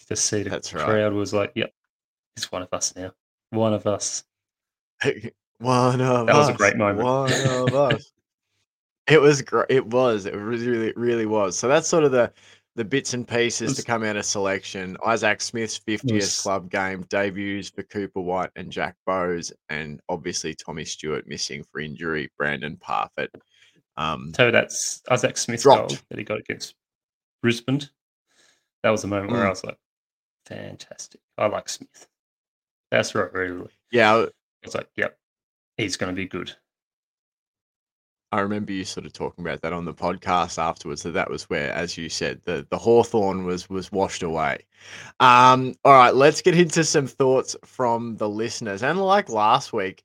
To 0.08 0.15
see 0.15 0.43
the 0.43 0.50
That's 0.50 0.74
right. 0.74 0.84
crowd 0.84 1.13
was 1.13 1.34
like, 1.34 1.51
"Yep, 1.55 1.72
he's 2.36 2.51
one 2.51 2.63
of 2.63 2.70
us 2.74 2.93
now. 2.96 3.12
One 3.51 3.74
of 3.74 3.88
us." 3.88 4.24
one 5.60 6.01
of 6.01 6.27
That 6.27 6.36
was 6.36 6.50
a 6.50 6.53
great 6.53 6.75
moment. 6.75 7.05
One 7.05 7.31
of 7.31 7.74
us. 7.75 8.12
It 9.08 9.22
was 9.22 9.41
great. 9.41 9.67
It 9.70 9.86
was. 9.86 10.25
It 10.25 10.36
really, 10.36 10.91
really 10.96 11.25
was. 11.25 11.58
So 11.58 11.67
that's 11.67 11.88
sort 11.88 12.03
of 12.03 12.12
the 12.12 12.31
the 12.75 12.86
bits 12.86 13.13
and 13.13 13.28
pieces 13.28 13.75
to 13.75 13.84
come 13.84 14.04
out 14.04 14.16
of 14.16 14.25
selection. 14.25 14.96
Isaac 15.06 15.42
Smith's 15.42 15.78
50th 15.78 16.13
was- 16.13 16.40
club 16.42 16.70
game 16.70 17.04
debuts 17.10 17.70
for 17.70 17.84
Cooper 17.84 18.22
Whyte 18.22 18.51
and 18.56 18.72
Jack 18.72 18.96
Bowes, 19.06 19.51
and 19.70 20.00
obviously 20.10 20.56
Tommy 20.56 20.86
Stewart 20.86 21.28
missing 21.28 21.63
for 21.72 21.80
injury. 21.82 22.32
Brandan 22.38 22.78
Parfitt. 22.78 23.30
Um, 23.98 24.34
So 24.34 24.51
that's 24.51 25.01
Isaac 25.12 25.38
Smith's 25.38 25.63
Dropped. 25.63 25.90
goal 25.90 25.98
that 26.10 26.18
he 26.18 26.24
got 26.24 26.40
against 26.40 26.75
Brisbane. 27.42 27.82
That 28.84 28.90
was 28.92 29.01
the 29.01 29.08
moment 29.10 29.32
where 29.32 29.44
Mm. 29.44 29.48
I 29.48 29.50
was 29.50 29.63
like, 29.66 29.78
"Fantastic! 30.46 31.20
I 31.38 31.48
like 31.48 31.68
Smith." 31.70 32.08
That's 32.90 33.13
right. 33.13 33.32
Really, 33.34 33.70
yeah, 33.92 34.16
I 34.16 34.28
was 34.63 34.75
like, 34.75 34.90
"Yep, 34.96 35.20
he's 35.78 35.98
going 35.98 36.12
to 36.13 36.16
be 36.16 36.25
good." 36.28 36.56
I 38.32 38.40
remember 38.40 38.72
you 38.72 38.86
sort 38.86 39.06
of 39.06 39.12
talking 39.12 39.46
about 39.46 39.62
that 39.62 39.74
on 39.74 39.84
the 39.84 39.94
podcast 39.94 40.58
afterwards. 40.58 41.04
That 41.04 41.12
that 41.12 41.30
was 41.30 41.50
where, 41.50 41.72
as 41.74 41.98
you 41.98 42.08
said, 42.08 42.42
the 42.46 42.66
the 42.70 42.78
hawthorn 42.78 43.44
was 43.46 43.70
was 43.70 43.92
washed 43.92 44.24
away. 44.24 44.60
Um, 45.20 45.76
all 45.84 45.94
right, 45.94 46.16
let's 46.16 46.42
get 46.42 46.58
into 46.58 46.84
some 46.86 47.08
thoughts 47.08 47.56
from 47.66 48.16
the 48.16 48.30
listeners. 48.30 48.84
And 48.84 49.00
like 49.02 49.30
last 49.30 49.74
week, 49.74 50.04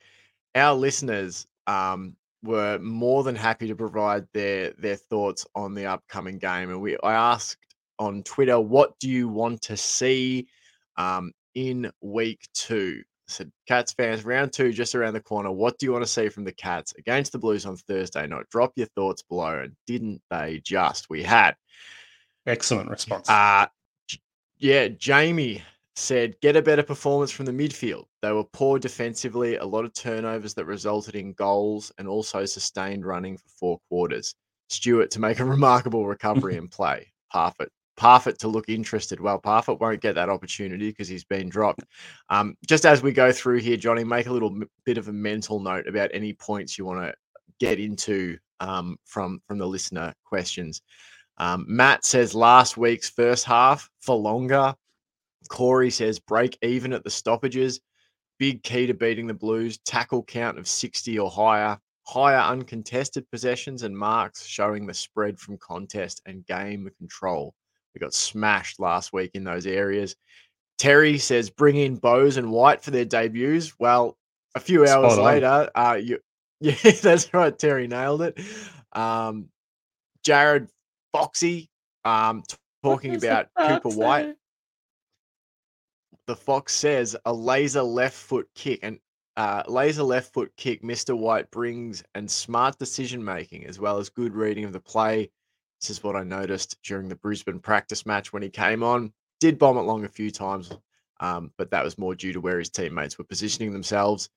our 0.56 0.74
listeners 0.74 1.46
um, 1.68 2.16
were 2.42 2.78
more 2.80 3.22
than 3.22 3.36
happy 3.36 3.68
to 3.68 3.76
provide 3.76 4.26
their 4.32 4.72
their 4.72 4.96
thoughts 4.96 5.46
on 5.54 5.74
the 5.74 5.86
upcoming 5.86 6.38
game. 6.38 6.70
And 6.70 6.80
we 6.80 6.96
I 7.04 7.14
asked 7.14 7.58
on 7.98 8.24
Twitter, 8.24 8.58
what 8.60 8.98
do 8.98 9.08
you 9.08 9.28
want 9.28 9.62
to 9.62 9.76
see 9.76 10.48
um, 10.96 11.32
in 11.54 11.92
week 12.00 12.48
two? 12.54 13.02
Said, 13.28 13.50
Cats 13.66 13.92
fans, 13.92 14.24
round 14.24 14.52
two 14.52 14.72
just 14.72 14.94
around 14.94 15.14
the 15.14 15.20
corner. 15.20 15.50
What 15.50 15.78
do 15.78 15.86
you 15.86 15.92
want 15.92 16.04
to 16.04 16.10
see 16.10 16.28
from 16.28 16.44
the 16.44 16.52
Cats 16.52 16.94
against 16.96 17.32
the 17.32 17.38
Blues 17.38 17.66
on 17.66 17.76
Thursday 17.76 18.26
night? 18.26 18.48
Drop 18.50 18.72
your 18.76 18.86
thoughts 18.94 19.22
below. 19.22 19.60
And 19.60 19.74
didn't 19.86 20.22
they 20.30 20.60
just? 20.64 21.10
We 21.10 21.22
had. 21.22 21.56
Excellent 22.46 22.88
response. 22.88 23.28
Uh, 23.28 23.66
yeah, 24.58 24.88
Jamie 24.88 25.62
said, 25.96 26.38
get 26.40 26.56
a 26.56 26.62
better 26.62 26.82
performance 26.82 27.30
from 27.30 27.46
the 27.46 27.52
midfield. 27.52 28.04
They 28.22 28.32
were 28.32 28.44
poor 28.44 28.78
defensively, 28.78 29.56
a 29.56 29.64
lot 29.64 29.84
of 29.84 29.92
turnovers 29.92 30.54
that 30.54 30.66
resulted 30.66 31.16
in 31.16 31.32
goals 31.32 31.90
and 31.98 32.06
also 32.06 32.44
sustained 32.44 33.04
running 33.04 33.36
for 33.36 33.48
four 33.58 33.80
quarters. 33.88 34.34
Stewart 34.68 35.10
to 35.12 35.20
make 35.20 35.40
a 35.40 35.44
remarkable 35.44 36.06
recovery 36.06 36.56
and 36.58 36.70
play. 36.70 37.12
Parfitt. 37.32 37.68
Parfitt 37.96 38.38
to 38.38 38.48
look 38.48 38.68
interested. 38.68 39.20
Well, 39.20 39.38
Parfitt 39.38 39.80
won't 39.80 40.00
get 40.00 40.14
that 40.14 40.28
opportunity 40.28 40.90
because 40.90 41.08
he's 41.08 41.24
been 41.24 41.48
dropped. 41.48 41.84
Um, 42.28 42.56
just 42.66 42.84
as 42.84 43.02
we 43.02 43.12
go 43.12 43.32
through 43.32 43.58
here, 43.60 43.76
Johnny, 43.76 44.04
make 44.04 44.26
a 44.26 44.32
little 44.32 44.58
bit 44.84 44.98
of 44.98 45.08
a 45.08 45.12
mental 45.12 45.60
note 45.60 45.86
about 45.86 46.10
any 46.12 46.32
points 46.32 46.76
you 46.76 46.84
want 46.84 47.00
to 47.00 47.14
get 47.58 47.80
into 47.80 48.36
um, 48.60 48.98
from 49.04 49.40
from 49.46 49.58
the 49.58 49.66
listener 49.66 50.14
questions. 50.24 50.82
Um, 51.38 51.64
Matt 51.68 52.04
says 52.04 52.34
last 52.34 52.76
week's 52.76 53.10
first 53.10 53.44
half 53.44 53.88
for 54.00 54.16
longer. 54.16 54.74
Corey 55.48 55.90
says 55.90 56.18
break 56.18 56.58
even 56.62 56.92
at 56.92 57.04
the 57.04 57.10
stoppages. 57.10 57.80
Big 58.38 58.62
key 58.62 58.86
to 58.86 58.94
beating 58.94 59.26
the 59.26 59.34
Blues. 59.34 59.78
Tackle 59.78 60.22
count 60.24 60.58
of 60.58 60.68
60 60.68 61.18
or 61.18 61.30
higher. 61.30 61.78
Higher 62.06 62.38
uncontested 62.38 63.28
possessions 63.30 63.82
and 63.82 63.96
marks 63.96 64.44
showing 64.44 64.86
the 64.86 64.94
spread 64.94 65.38
from 65.38 65.58
contest 65.58 66.22
and 66.26 66.46
game 66.46 66.88
control. 66.98 67.54
We 67.96 68.00
got 68.00 68.12
smashed 68.12 68.78
last 68.78 69.14
week 69.14 69.30
in 69.32 69.42
those 69.42 69.66
areas. 69.66 70.16
Terry 70.76 71.16
says 71.16 71.48
bring 71.48 71.76
in 71.76 71.96
Bowes 71.96 72.36
and 72.36 72.50
Whyte 72.50 72.82
for 72.82 72.90
their 72.90 73.06
debuts. 73.06 73.72
Well, 73.78 74.18
a 74.54 74.60
few 74.60 74.86
hours 74.86 75.14
Spot 75.14 75.24
later, 75.24 75.70
uh, 75.74 75.98
you, 76.02 76.18
yeah, 76.60 76.74
that's 76.74 77.32
right. 77.32 77.58
Terry 77.58 77.88
nailed 77.88 78.20
it. 78.20 78.38
Um, 78.92 79.48
Jared 80.22 80.68
Foxy 81.14 81.70
um, 82.04 82.42
talking 82.82 83.16
about 83.24 83.48
Cooper 83.58 83.88
Whyte. 83.88 84.34
The 86.26 86.36
Fox 86.36 86.74
says 86.74 87.16
a 87.24 87.32
laser 87.32 87.82
left 87.82 88.16
foot 88.16 88.46
kick 88.54 88.80
and 88.82 88.98
uh, 89.38 89.62
laser 89.68 90.02
left 90.02 90.34
foot 90.34 90.52
kick. 90.58 90.82
Mr. 90.82 91.16
Whyte 91.16 91.50
brings 91.50 92.04
and 92.14 92.30
smart 92.30 92.78
decision 92.78 93.24
making 93.24 93.64
as 93.64 93.80
well 93.80 93.96
as 93.96 94.10
good 94.10 94.34
reading 94.34 94.66
of 94.66 94.74
the 94.74 94.80
play. 94.80 95.30
This 95.86 95.98
is 95.98 96.02
what 96.02 96.16
I 96.16 96.24
noticed 96.24 96.82
during 96.82 97.08
the 97.08 97.14
Brisbane 97.14 97.60
practice 97.60 98.04
match 98.04 98.32
when 98.32 98.42
he 98.42 98.48
came 98.48 98.82
on. 98.82 99.12
Did 99.38 99.56
bomb 99.56 99.78
it 99.78 99.82
long 99.82 100.04
a 100.04 100.08
few 100.08 100.32
times, 100.32 100.72
um, 101.20 101.52
but 101.56 101.70
that 101.70 101.84
was 101.84 101.96
more 101.96 102.16
due 102.16 102.32
to 102.32 102.40
where 102.40 102.58
his 102.58 102.70
teammates 102.70 103.16
were 103.16 103.24
positioning 103.24 103.72
themselves. 103.72 104.28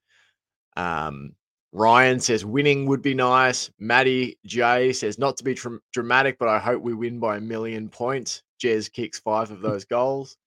Um, 0.77 1.33
Ryan 1.71 2.19
says 2.19 2.45
winning 2.45 2.85
would 2.85 3.01
be 3.01 3.15
nice. 3.15 3.71
Maddie 3.79 4.37
J 4.45 4.93
says 4.93 5.17
not 5.17 5.37
to 5.37 5.43
be 5.43 5.55
tr- 5.55 5.77
dramatic, 5.91 6.37
but 6.37 6.49
I 6.49 6.59
hope 6.59 6.83
we 6.83 6.93
win 6.93 7.19
by 7.19 7.37
a 7.37 7.41
million 7.41 7.89
points. 7.89 8.43
Jez 8.63 8.91
kicks 8.91 9.17
five 9.17 9.49
of 9.49 9.61
those 9.63 9.85
goals. 9.85 10.37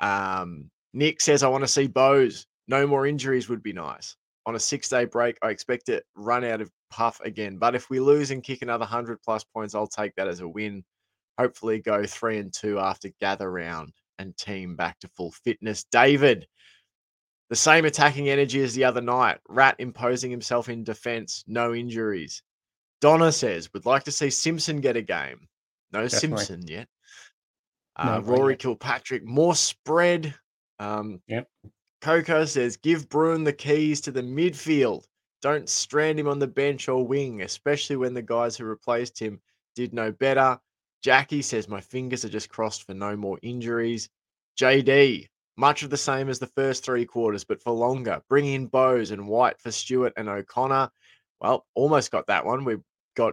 Um, 0.00 0.70
Nick 0.92 1.22
says 1.22 1.42
I 1.42 1.48
want 1.48 1.64
to 1.64 1.68
see 1.68 1.86
Bowes. 1.86 2.44
No 2.68 2.86
more 2.86 3.06
injuries 3.06 3.48
would 3.48 3.62
be 3.62 3.72
nice. 3.72 4.14
On 4.46 4.54
a 4.54 4.60
six 4.60 4.88
day 4.88 5.06
break, 5.06 5.38
I 5.42 5.50
expect 5.50 5.88
it 5.88 6.04
run 6.14 6.44
out 6.44 6.60
of 6.60 6.70
puff 6.90 7.20
again. 7.20 7.56
But 7.56 7.74
if 7.74 7.88
we 7.88 8.00
lose 8.00 8.30
and 8.30 8.42
kick 8.42 8.62
another 8.62 8.82
100 8.82 9.22
plus 9.22 9.44
points, 9.44 9.74
I'll 9.74 9.86
take 9.86 10.14
that 10.16 10.28
as 10.28 10.40
a 10.40 10.48
win. 10.48 10.84
Hopefully, 11.38 11.80
go 11.80 12.04
three 12.04 12.38
and 12.38 12.52
two 12.52 12.78
after 12.78 13.10
gather 13.20 13.50
round 13.50 13.92
and 14.18 14.36
team 14.36 14.76
back 14.76 14.98
to 15.00 15.08
full 15.08 15.32
fitness. 15.32 15.84
David, 15.84 16.46
the 17.50 17.56
same 17.56 17.84
attacking 17.84 18.28
energy 18.28 18.62
as 18.62 18.74
the 18.74 18.84
other 18.84 19.00
night. 19.00 19.38
Rat 19.48 19.76
imposing 19.78 20.30
himself 20.30 20.68
in 20.68 20.84
defense, 20.84 21.44
no 21.46 21.74
injuries. 21.74 22.42
Donna 23.00 23.32
says, 23.32 23.72
would 23.74 23.86
like 23.86 24.04
to 24.04 24.12
see 24.12 24.30
Simpson 24.30 24.80
get 24.80 24.96
a 24.96 25.02
game. 25.02 25.48
No 25.92 26.02
Definitely. 26.08 26.44
Simpson 26.44 26.68
yet. 26.68 26.88
Uh, 27.96 28.06
not 28.06 28.26
Rory. 28.26 28.56
Kilpatrick, 28.56 29.24
more 29.24 29.54
spread. 29.54 30.34
Um, 30.78 31.20
Yep. 31.28 31.48
Coco 32.04 32.44
says, 32.44 32.76
give 32.76 33.08
Bruhn 33.08 33.46
the 33.46 33.52
keys 33.54 33.98
to 34.02 34.10
the 34.10 34.20
midfield. 34.20 35.06
Don't 35.40 35.70
strand 35.70 36.20
him 36.20 36.28
on 36.28 36.38
the 36.38 36.46
bench 36.46 36.86
or 36.86 37.06
wing, 37.06 37.40
especially 37.40 37.96
when 37.96 38.12
the 38.12 38.20
guys 38.20 38.58
who 38.58 38.66
replaced 38.66 39.18
him 39.18 39.40
did 39.74 39.94
no 39.94 40.12
better. 40.12 40.58
Jackie 41.02 41.40
says, 41.40 41.66
my 41.66 41.80
fingers 41.80 42.22
are 42.22 42.28
just 42.28 42.50
crossed 42.50 42.86
for 42.86 42.92
no 42.92 43.16
more 43.16 43.38
injuries. 43.40 44.10
JD, 44.60 45.28
much 45.56 45.82
of 45.82 45.88
the 45.88 45.96
same 45.96 46.28
as 46.28 46.38
the 46.38 46.46
first 46.48 46.84
three 46.84 47.06
quarters, 47.06 47.42
but 47.42 47.62
for 47.62 47.72
longer. 47.72 48.20
Bring 48.28 48.44
in 48.48 48.66
Bowes 48.66 49.10
and 49.10 49.26
Whyte 49.26 49.58
for 49.58 49.70
Stewart 49.70 50.12
and 50.18 50.28
O'Connor. 50.28 50.90
Well, 51.40 51.64
almost 51.74 52.10
got 52.10 52.26
that 52.26 52.44
one. 52.44 52.66
We've 52.66 52.84
got 53.16 53.32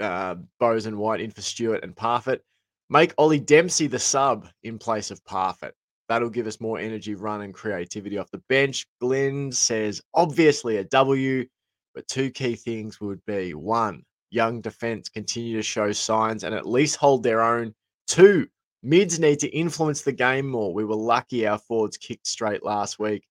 uh, 0.00 0.36
Bowes 0.58 0.86
and 0.86 0.96
Whyte 0.96 1.20
in 1.20 1.32
for 1.32 1.42
Stewart 1.42 1.84
and 1.84 1.94
Parfitt. 1.94 2.40
Make 2.88 3.12
Ollie 3.18 3.40
Dempsey 3.40 3.88
the 3.88 3.98
sub 3.98 4.48
in 4.62 4.78
place 4.78 5.10
of 5.10 5.22
Parfitt. 5.26 5.74
That'll 6.08 6.30
give 6.30 6.46
us 6.46 6.60
more 6.60 6.78
energy, 6.78 7.14
run, 7.14 7.42
and 7.42 7.54
creativity 7.54 8.18
off 8.18 8.30
the 8.30 8.42
bench. 8.48 8.86
Glenn 9.00 9.50
says, 9.52 10.02
obviously 10.14 10.76
a 10.76 10.84
W, 10.84 11.46
but 11.94 12.06
two 12.08 12.30
key 12.30 12.56
things 12.56 13.00
would 13.00 13.24
be 13.24 13.54
one, 13.54 14.02
young 14.30 14.60
defense 14.60 15.08
continue 15.08 15.56
to 15.56 15.62
show 15.62 15.92
signs 15.92 16.44
and 16.44 16.54
at 16.54 16.68
least 16.68 16.96
hold 16.96 17.22
their 17.22 17.40
own. 17.40 17.74
Two, 18.06 18.46
mids 18.82 19.18
need 19.18 19.38
to 19.38 19.48
influence 19.48 20.02
the 20.02 20.12
game 20.12 20.46
more. 20.46 20.74
We 20.74 20.84
were 20.84 20.94
lucky 20.94 21.46
our 21.46 21.58
forwards 21.58 21.96
kicked 21.96 22.26
straight 22.26 22.62
last 22.62 22.98
week. 22.98 23.26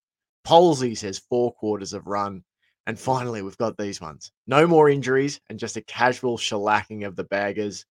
Polsey 0.45 0.97
says 0.97 1.19
four 1.29 1.53
quarters 1.53 1.93
of 1.93 2.07
run. 2.07 2.43
And 2.85 2.99
finally, 2.99 3.41
we've 3.41 3.57
got 3.57 3.77
these 3.77 4.01
ones. 4.01 4.31
No 4.45 4.67
more 4.67 4.89
injuries 4.89 5.39
and 5.49 5.57
just 5.57 5.77
a 5.77 5.81
casual 5.81 6.37
shellacking 6.37 7.07
of 7.07 7.15
the 7.15 7.23
baggers. 7.23 7.85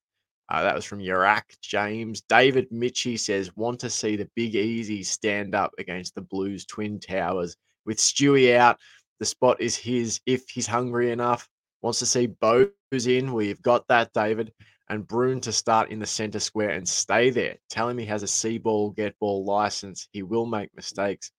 Uh, 0.53 0.63
that 0.65 0.75
was 0.75 0.85
from 0.85 0.99
Urak 0.99 1.45
James. 1.63 2.21
David 2.29 2.71
Mitchie 2.71 3.19
says, 3.19 3.57
want 3.57 3.81
to 3.81 3.89
see 3.89 4.17
the 4.17 4.29
Big 4.37 4.55
Easy 4.55 5.03
stand 5.03 5.55
up 5.55 5.73
against 5.79 6.15
the 6.15 6.21
Blues 6.21 6.67
Twin 6.67 7.01
Towers. 7.01 7.57
With 7.87 7.97
Stewie 7.97 8.55
out, 8.55 8.77
the 9.19 9.25
spot 9.25 9.63
is 9.63 9.77
his 9.77 10.21
if 10.27 10.51
he's 10.51 10.67
hungry 10.67 11.11
enough. 11.11 11.49
Wants 11.81 12.01
to 12.01 12.07
see 12.07 12.27
Bowes 12.27 12.69
in. 12.93 13.33
We've 13.33 13.63
got 13.63 13.89
that, 13.89 14.13
David. 14.13 14.53
And 14.91 15.09
Bruhn 15.09 15.41
to 15.41 15.53
start 15.53 15.91
in 15.91 15.99
the 15.99 16.07
centre 16.07 16.39
square 16.39 16.71
and 16.71 16.87
stay 16.87 17.31
there. 17.31 17.57
Tell 17.71 17.89
him 17.89 17.97
he 17.97 18.05
has 18.05 18.23
a 18.23 18.29
see 18.29 18.59
ball, 18.59 18.91
get 18.91 19.19
ball 19.21 19.47
license. 19.47 20.07
He 20.13 20.23
will 20.23 20.45
make 20.45 20.69
mistakes, 20.77 21.33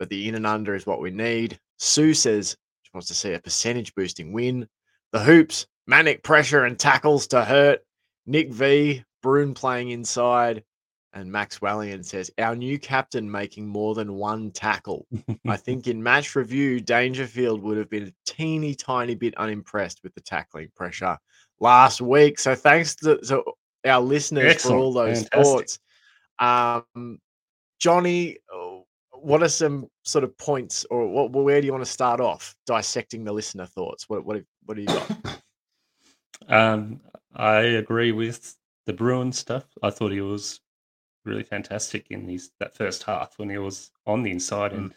but 0.00 0.10
the 0.10 0.26
in 0.26 0.34
and 0.34 0.48
under 0.48 0.74
is 0.74 0.84
what 0.84 1.00
we 1.00 1.12
need. 1.12 1.60
Sue 1.78 2.12
says 2.12 2.56
she 2.82 2.90
wants 2.92 3.06
to 3.06 3.14
see 3.14 3.34
a 3.34 3.38
percentage 3.38 3.94
boosting 3.94 4.32
win. 4.32 4.66
The 5.12 5.20
hoops, 5.20 5.68
manic 5.86 6.24
pressure 6.24 6.64
and 6.64 6.76
tackles 6.76 7.28
to 7.28 7.44
hurt. 7.44 7.82
Nick 8.26 8.50
V, 8.50 9.04
Bruhn 9.24 9.54
playing 9.54 9.90
inside. 9.90 10.64
And 11.14 11.30
Max 11.30 11.58
Wellian 11.58 12.02
says, 12.02 12.30
Our 12.38 12.56
new 12.56 12.78
captain 12.78 13.30
making 13.30 13.68
more 13.68 13.94
than 13.94 14.14
one 14.14 14.50
tackle. 14.50 15.06
I 15.46 15.56
think 15.58 15.86
in 15.86 16.02
match 16.02 16.34
review, 16.34 16.80
Dangerfield 16.80 17.62
would 17.62 17.76
have 17.76 17.90
been 17.90 18.08
a 18.08 18.12
teeny 18.24 18.74
tiny 18.74 19.14
bit 19.14 19.36
unimpressed 19.36 20.00
with 20.02 20.14
the 20.14 20.22
tackling 20.22 20.70
pressure 20.74 21.18
last 21.60 22.00
week. 22.00 22.38
So 22.38 22.54
thanks 22.54 22.94
to, 22.96 23.18
to 23.18 23.44
our 23.84 24.00
listeners 24.00 24.52
Excellent. 24.52 24.74
for 24.74 24.82
all 24.82 24.92
those 24.92 25.28
Fantastic. 25.28 25.44
thoughts. 25.44 25.78
Um, 26.38 27.18
Johnny, 27.78 28.38
oh, 28.50 28.86
what 29.12 29.42
are 29.42 29.48
some 29.48 29.88
sort 30.04 30.24
of 30.24 30.36
points, 30.38 30.86
or 30.90 31.06
what, 31.08 31.30
where 31.30 31.60
do 31.60 31.66
you 31.66 31.72
want 31.72 31.84
to 31.84 31.90
start 31.90 32.20
off 32.20 32.54
dissecting 32.66 33.24
the 33.24 33.32
listener 33.32 33.66
thoughts? 33.66 34.08
What 34.08 34.24
what 34.24 34.42
what 34.64 34.76
do 34.76 34.82
you 34.82 34.88
got? 34.88 35.10
Um, 36.48 37.00
I 37.34 37.60
agree 37.60 38.12
with 38.12 38.56
the 38.86 38.92
Bruhn 38.92 39.32
stuff. 39.32 39.64
I 39.82 39.90
thought 39.90 40.12
he 40.12 40.20
was 40.20 40.60
really 41.24 41.44
fantastic 41.44 42.10
in 42.10 42.28
his 42.28 42.50
that 42.58 42.74
first 42.74 43.04
half 43.04 43.38
when 43.38 43.48
he 43.48 43.58
was 43.58 43.90
on 44.06 44.22
the 44.22 44.30
inside 44.30 44.72
and 44.72 44.92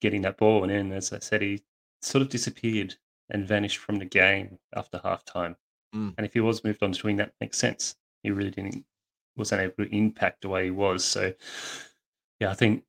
getting 0.00 0.22
that 0.22 0.38
ball. 0.38 0.62
And 0.62 0.72
then, 0.72 0.92
as 0.92 1.12
I 1.12 1.18
said, 1.18 1.42
he 1.42 1.62
sort 2.02 2.22
of 2.22 2.28
disappeared 2.28 2.96
and 3.30 3.46
vanished 3.46 3.78
from 3.78 3.98
the 3.98 4.04
game 4.04 4.58
after 4.74 5.00
half 5.02 5.24
time. 5.24 5.56
Mm. 5.94 6.14
And 6.16 6.26
if 6.26 6.34
he 6.34 6.40
was 6.40 6.64
moved 6.64 6.82
on 6.82 6.92
to 6.92 7.06
wing, 7.06 7.16
that 7.16 7.32
makes 7.40 7.58
sense. 7.58 7.96
He 8.22 8.30
really 8.30 8.50
didn't 8.50 8.84
wasn't 9.36 9.62
able 9.62 9.84
to 9.84 9.96
impact 9.96 10.42
the 10.42 10.48
way 10.48 10.64
he 10.64 10.70
was. 10.70 11.04
So, 11.04 11.32
yeah, 12.40 12.50
I 12.50 12.54
think 12.54 12.84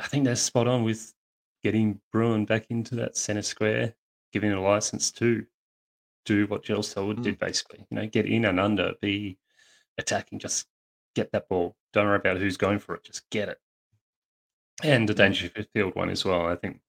I 0.00 0.06
think 0.06 0.24
they're 0.24 0.36
spot 0.36 0.66
on 0.66 0.82
with 0.82 1.14
getting 1.62 2.00
Bruhn 2.12 2.46
back 2.46 2.66
into 2.70 2.94
that 2.96 3.16
centre 3.16 3.42
square, 3.42 3.94
giving 4.32 4.50
him 4.50 4.58
a 4.58 4.62
license 4.62 5.10
to 5.12 5.46
do 6.24 6.46
what 6.46 6.62
Joel 6.62 6.82
Selwood 6.82 7.22
did 7.22 7.38
basically. 7.38 7.86
You 7.90 7.96
know, 7.96 8.06
get 8.06 8.26
in 8.26 8.44
and 8.44 8.58
under, 8.60 8.94
be 9.00 9.38
attacking, 9.98 10.38
just 10.38 10.66
get 11.14 11.32
that 11.32 11.48
ball. 11.48 11.76
Don't 11.92 12.06
worry 12.06 12.16
about 12.16 12.38
who's 12.38 12.56
going 12.56 12.78
for 12.78 12.94
it, 12.94 13.04
just 13.04 13.28
get 13.30 13.48
it. 13.48 13.58
And 14.82 15.08
the 15.08 15.14
Mm. 15.14 15.18
Dangerfield 15.18 15.94
one 15.94 16.10
as 16.10 16.24
well. 16.24 16.46
I 16.46 16.56
think 16.56 16.80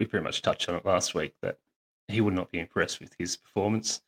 we 0.00 0.06
pretty 0.06 0.24
much 0.24 0.42
touched 0.42 0.68
on 0.68 0.76
it 0.76 0.86
last 0.86 1.14
week 1.14 1.34
that 1.42 1.58
he 2.08 2.20
would 2.20 2.34
not 2.34 2.50
be 2.50 2.60
impressed 2.60 3.00
with 3.00 3.14
his 3.18 3.36
performance, 3.36 4.00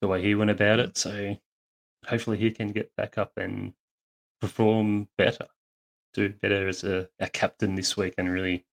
the 0.00 0.08
way 0.08 0.22
he 0.22 0.34
went 0.34 0.50
about 0.50 0.80
it. 0.80 0.96
So 0.96 1.36
hopefully 2.06 2.38
he 2.38 2.50
can 2.50 2.72
get 2.72 2.94
back 2.96 3.18
up 3.18 3.32
and 3.36 3.74
perform 4.40 5.08
better, 5.16 5.46
do 6.14 6.30
better 6.30 6.68
as 6.68 6.84
a, 6.84 7.08
a 7.18 7.28
captain 7.28 7.74
this 7.74 7.96
week 7.96 8.14
and 8.18 8.30
really 8.30 8.64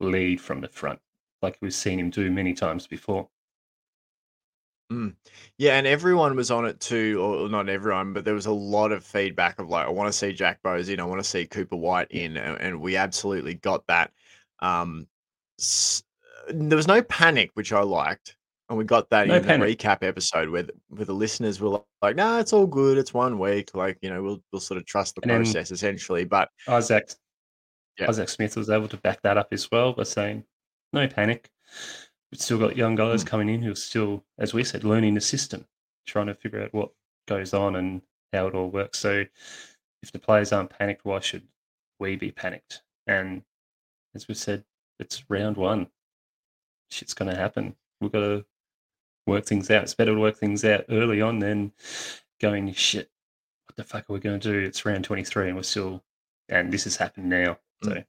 lead 0.00 0.40
from 0.40 0.60
the 0.60 0.68
front, 0.68 1.00
like 1.40 1.56
we've 1.60 1.74
seen 1.74 1.98
him 1.98 2.10
do 2.10 2.30
many 2.30 2.54
times 2.54 2.86
before. 2.86 3.28
Yeah, 5.58 5.76
and 5.76 5.86
everyone 5.86 6.34
was 6.36 6.50
on 6.50 6.64
it 6.66 6.80
too, 6.80 7.20
or 7.22 7.48
not 7.48 7.68
everyone, 7.68 8.12
but 8.12 8.24
there 8.24 8.34
was 8.34 8.46
a 8.46 8.52
lot 8.52 8.90
of 8.92 9.04
feedback 9.04 9.58
of 9.60 9.68
like, 9.68 9.86
I 9.86 9.90
want 9.90 10.12
to 10.12 10.18
see 10.18 10.32
Jack 10.32 10.62
Bowes 10.62 10.88
in, 10.88 11.00
I 11.00 11.04
want 11.04 11.20
to 11.22 11.28
see 11.28 11.46
Cooper 11.46 11.76
Whyte 11.76 12.10
in, 12.10 12.36
and, 12.36 12.58
and 12.60 12.80
we 12.80 12.96
absolutely 12.96 13.54
got 13.54 13.86
that. 13.86 14.10
Um, 14.60 15.06
s- 15.60 16.02
there 16.48 16.76
was 16.76 16.88
no 16.88 17.02
panic, 17.02 17.50
which 17.54 17.72
I 17.72 17.82
liked, 17.82 18.36
and 18.68 18.76
we 18.78 18.84
got 18.84 19.10
that 19.10 19.28
No 19.28 19.34
in 19.36 19.44
panic. 19.44 19.78
the 19.78 19.84
recap 19.88 20.02
episode 20.02 20.48
where 20.48 20.64
the, 20.64 20.72
where 20.88 21.04
the 21.04 21.12
listeners 21.14 21.60
were 21.60 21.80
like, 22.00 22.16
"No, 22.16 22.38
it's 22.38 22.52
all 22.52 22.66
good, 22.66 22.98
it's 22.98 23.14
one 23.14 23.38
week, 23.38 23.74
like 23.74 23.98
you 24.02 24.10
know, 24.10 24.22
we'll 24.22 24.42
we'll 24.52 24.60
sort 24.60 24.78
of 24.78 24.86
trust 24.86 25.14
the 25.14 25.22
And 25.22 25.30
process 25.44 25.70
essentially." 25.70 26.24
But 26.24 26.48
Isaac 26.66 27.12
Yeah. 27.98 28.08
Isaac 28.08 28.28
Smith 28.28 28.56
was 28.56 28.70
able 28.70 28.88
to 28.88 28.96
back 28.96 29.20
that 29.22 29.36
up 29.36 29.48
as 29.52 29.70
well 29.70 29.92
by 29.92 30.02
saying, 30.04 30.44
"No 30.92 31.06
panic. 31.06 31.50
We've 32.32 32.40
still 32.40 32.58
got 32.58 32.76
young 32.76 32.94
guys 32.96 33.22
Mm. 33.22 33.26
coming 33.28 33.48
in 33.50 33.62
who 33.62 33.72
are 33.72 33.76
still, 33.76 34.24
as 34.38 34.54
we 34.54 34.64
said, 34.64 34.82
learning 34.84 35.14
the 35.14 35.20
system, 35.20 35.68
trying 36.06 36.26
to 36.28 36.34
figure 36.34 36.62
out 36.62 36.72
what 36.72 36.92
goes 37.28 37.52
on 37.54 37.76
and 37.76 38.02
how 38.32 38.48
it 38.48 38.54
all 38.54 38.70
works." 38.70 38.98
So, 38.98 39.26
if 40.02 40.10
the 40.10 40.18
players 40.18 40.50
aren't 40.50 40.70
panicked, 40.70 41.04
why 41.04 41.20
should 41.20 41.46
we 42.00 42.16
be 42.16 42.32
panicked? 42.32 42.82
And 43.06 43.44
as 44.14 44.26
we 44.28 44.34
said, 44.34 44.64
it's 44.98 45.28
round 45.30 45.56
one. 45.56 45.92
Shit's 46.90 47.14
going 47.14 47.30
to 47.30 47.36
happen. 47.36 47.76
We've 48.00 48.10
got 48.10 48.20
to 48.20 48.46
work 49.26 49.44
things 49.46 49.70
out. 49.70 49.84
It's 49.84 49.94
better 49.94 50.14
to 50.14 50.20
work 50.20 50.36
things 50.36 50.64
out 50.64 50.86
early 50.88 51.20
on 51.20 51.38
than 51.38 51.72
going 52.40 52.72
shit. 52.72 53.10
What 53.66 53.76
the 53.76 53.84
fuck 53.84 54.08
are 54.08 54.12
we 54.14 54.20
going 54.20 54.40
to 54.40 54.52
do? 54.52 54.58
It's 54.58 54.84
round 54.84 55.04
twenty 55.04 55.24
three, 55.24 55.48
and 55.48 55.56
we're 55.56 55.62
still, 55.62 56.02
and 56.48 56.72
this 56.72 56.84
has 56.84 56.96
happened 56.96 57.28
now. 57.28 57.60
So 57.84 58.04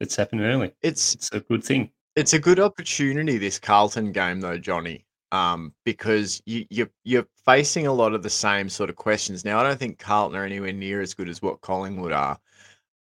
it's 0.00 0.16
happened 0.16 0.40
early. 0.40 0.74
it's 0.80 1.14
It's 1.14 1.30
a 1.32 1.40
good 1.40 1.62
thing. 1.62 1.92
It's 2.16 2.32
a 2.32 2.38
good 2.38 2.60
opportunity 2.60 3.38
this 3.38 3.58
Carlton 3.58 4.12
game 4.12 4.40
though, 4.40 4.58
Johnny. 4.58 5.04
Um, 5.32 5.72
because 5.86 6.42
you 6.44 6.66
you're 6.68 6.90
you're 7.04 7.26
facing 7.46 7.86
a 7.86 7.92
lot 7.92 8.12
of 8.12 8.22
the 8.22 8.28
same 8.30 8.68
sort 8.68 8.90
of 8.90 8.96
questions. 8.96 9.46
Now, 9.46 9.58
I 9.58 9.62
don't 9.62 9.78
think 9.78 9.98
Carlton 9.98 10.38
are 10.38 10.44
anywhere 10.44 10.74
near 10.74 11.00
as 11.00 11.14
good 11.14 11.28
as 11.28 11.40
what 11.40 11.62
Collingwood 11.62 12.12
are, 12.12 12.38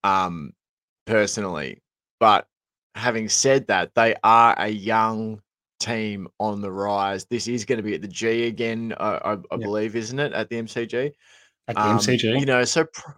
um, 0.06 0.54
personally. 1.06 1.82
But 2.22 2.48
having 2.96 3.28
said 3.28 3.68
that, 3.68 3.94
they 3.96 4.16
are 4.24 4.56
a 4.58 4.70
young 4.70 5.42
team 5.82 6.30
on 6.40 6.62
the 6.62 6.72
rise. 6.72 7.26
This 7.26 7.50
is 7.50 7.66
going 7.66 7.78
to 7.78 7.84
be 7.84 7.96
at 7.96 8.02
the 8.02 8.08
G 8.08 8.48
again, 8.48 8.94
I, 8.98 9.16
I, 9.16 9.34
I 9.34 9.38
Yeah. 9.52 9.66
believe, 9.66 9.96
isn't 9.98 10.20
it? 10.20 10.32
At 10.32 10.48
the 10.50 10.58
MCG. 10.58 11.12
At 11.68 11.76
the 11.76 11.82
Um, 11.82 11.98
MCG, 11.98 12.40
You 12.40 12.46
know, 12.46 12.64
so 12.64 12.86
pr- 12.86 13.12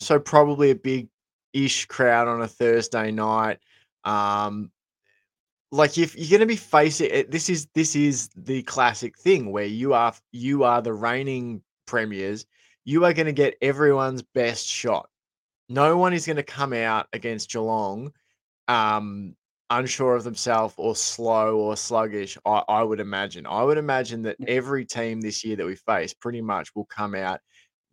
so 0.00 0.18
probably 0.20 0.70
a 0.72 0.74
big 0.74 1.08
ish 1.54 1.86
crowd 1.86 2.28
on 2.28 2.42
a 2.42 2.48
Thursday 2.48 3.10
night. 3.10 3.60
Um, 4.04 4.70
like 5.70 5.98
if 5.98 6.16
you're 6.16 6.38
going 6.38 6.40
to 6.40 6.46
be 6.46 6.56
facing 6.56 7.26
this 7.28 7.48
is 7.48 7.68
this 7.74 7.94
is 7.94 8.30
the 8.36 8.62
classic 8.62 9.18
thing 9.18 9.52
where 9.52 9.66
you 9.66 9.92
are 9.92 10.14
you 10.32 10.64
are 10.64 10.80
the 10.80 10.92
reigning 10.92 11.62
premiers. 11.86 12.46
You 12.84 13.04
are 13.04 13.12
going 13.12 13.26
to 13.26 13.32
get 13.32 13.56
everyone's 13.60 14.22
best 14.22 14.66
shot. 14.66 15.08
No 15.68 15.98
one 15.98 16.14
is 16.14 16.24
going 16.24 16.36
to 16.36 16.42
come 16.42 16.72
out 16.72 17.06
against 17.12 17.50
Geelong 17.50 18.12
um 18.68 19.34
unsure 19.70 20.14
of 20.16 20.24
themselves 20.24 20.74
or 20.78 20.96
slow 20.96 21.56
or 21.56 21.76
sluggish 21.76 22.38
I, 22.46 22.62
I 22.68 22.82
would 22.82 23.00
imagine 23.00 23.46
i 23.46 23.62
would 23.62 23.76
imagine 23.76 24.22
that 24.22 24.36
every 24.46 24.86
team 24.86 25.20
this 25.20 25.44
year 25.44 25.56
that 25.56 25.66
we 25.66 25.74
face 25.74 26.14
pretty 26.14 26.40
much 26.40 26.74
will 26.74 26.86
come 26.86 27.14
out 27.14 27.40